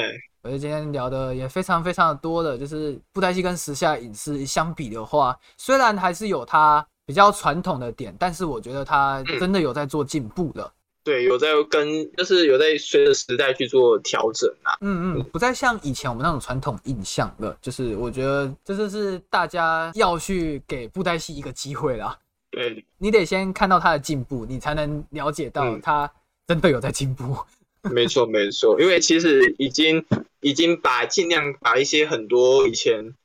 [0.43, 10.69] 我觉得今天聊的也非常非常的多的，就是布袋戏跟时下影视相比的话，虽然还是有它比较传统的点，但是我觉得它真的有在做进步的。
[11.03, 14.77] 对，有在跟，就是有在随着时代去做调整啊。
[14.81, 17.57] 嗯嗯，不再像以前我们那种传统印象了。
[17.61, 22.15] 就是我觉得这就是大家要去给布袋戏一个机会啦。
[22.51, 26.11] 对，你得先看到它的进步，你才能了解到它
[26.45, 27.35] 真的有在进步。
[27.89, 30.05] 没错，没错，因为其实已经
[30.39, 33.15] 已经把尽量把一些很多以前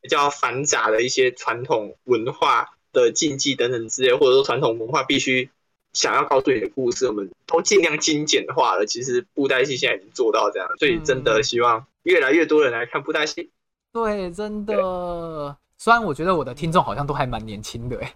[0.00, 5.50] 比较繁杂的一些传统文化的禁忌等等之类，或者说传统文化必须
[5.92, 8.86] 想要告诉你的故事，我们都尽量精简化了。
[8.86, 13.50] 其实布袋戏现在已经做到这样，所以真的希望越来越多人来看布袋戏。
[13.92, 15.56] 对，真的。
[15.78, 18.14] 虽然我觉得我的听众好像都还蛮年轻的，哎。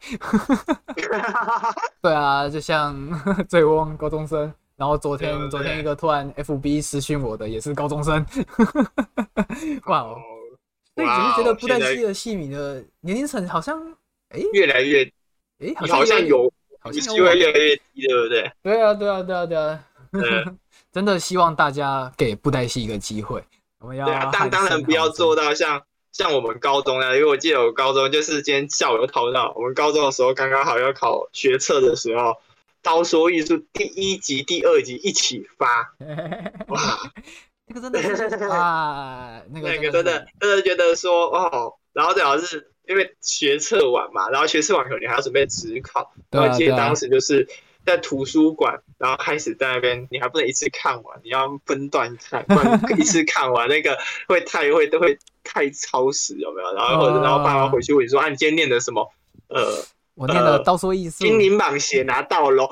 [2.01, 2.97] 对啊，就像
[3.48, 4.51] 醉翁高中生。
[4.81, 8.24] 然后昨天昨天一个突然 F B 私讯我的也是高中生，
[9.85, 10.16] 哇哦！
[10.94, 13.78] 所以只是觉得布袋戏的戏迷的年龄层好像
[14.31, 15.05] 哎越来越
[15.59, 16.51] 哎好像有
[16.81, 18.52] 好像机会越来越低，对不对？
[18.65, 19.85] 对啊对啊对啊对啊！
[20.90, 23.44] 真的希望大家给布袋戏一个机会，
[23.81, 32.35] 我们要当当然不要做到像像我们高中啊，因为我记得我高中就是今天下午又考到我们高中的时候刚刚好要考学测的时候。
[32.82, 35.93] 刀说艺术第一集、第二集一起发，
[36.69, 36.98] 哇，
[37.66, 47.47] 那个真的是啊，那个那个真的真的觉得说哦，然后最好是因为学测完嘛，然后学测完可能你还要准备职考，我记得当时就是
[47.85, 56.73] 在图书馆，然后开始在那边，你还不能一次看完，你要分段看，不然一次看完那个会太会都会太超时，有没有？
[56.74, 59.12] 然后或者 然后爸妈回去问你说啊，你今天念的什么？
[59.48, 59.85] 呃。
[60.21, 62.69] 我念了刀说艺术，金鳞蟒鞋拿到了。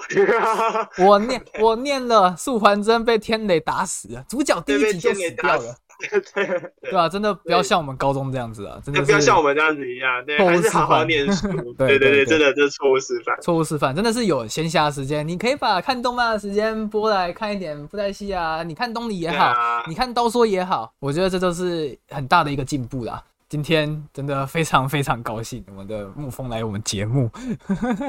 [1.01, 5.75] 我念我念了素还真被天雷打死了，主角第一集就死掉了。
[5.99, 6.47] 对
[6.83, 11.49] 对啊，真的不要像我们高中这样子啊，真的不要像我们这样子一样，对，还是好好念书。
[11.77, 23.21] 对对对，真的这是错误示范，错误示范，真的是有闲暇时间，你可以把看动漫的时间拨来看一点布袋戏啊，你看东里也好，你看刀说也好，我觉得这都是很大的一个进步啦。
[23.49, 27.31] 今天真的非常非常高兴，我们的沐风来我们节目，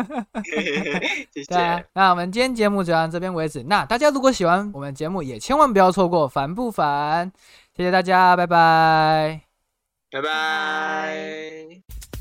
[1.34, 1.86] 谢谢。
[1.94, 3.64] 那我们今天节目就到这边为止。
[3.64, 7.32] 那大家如果喜欢我们节目，也千万不要错过烦不烦？
[7.78, 9.42] 谢谢大家，拜拜，
[10.12, 12.19] 拜拜。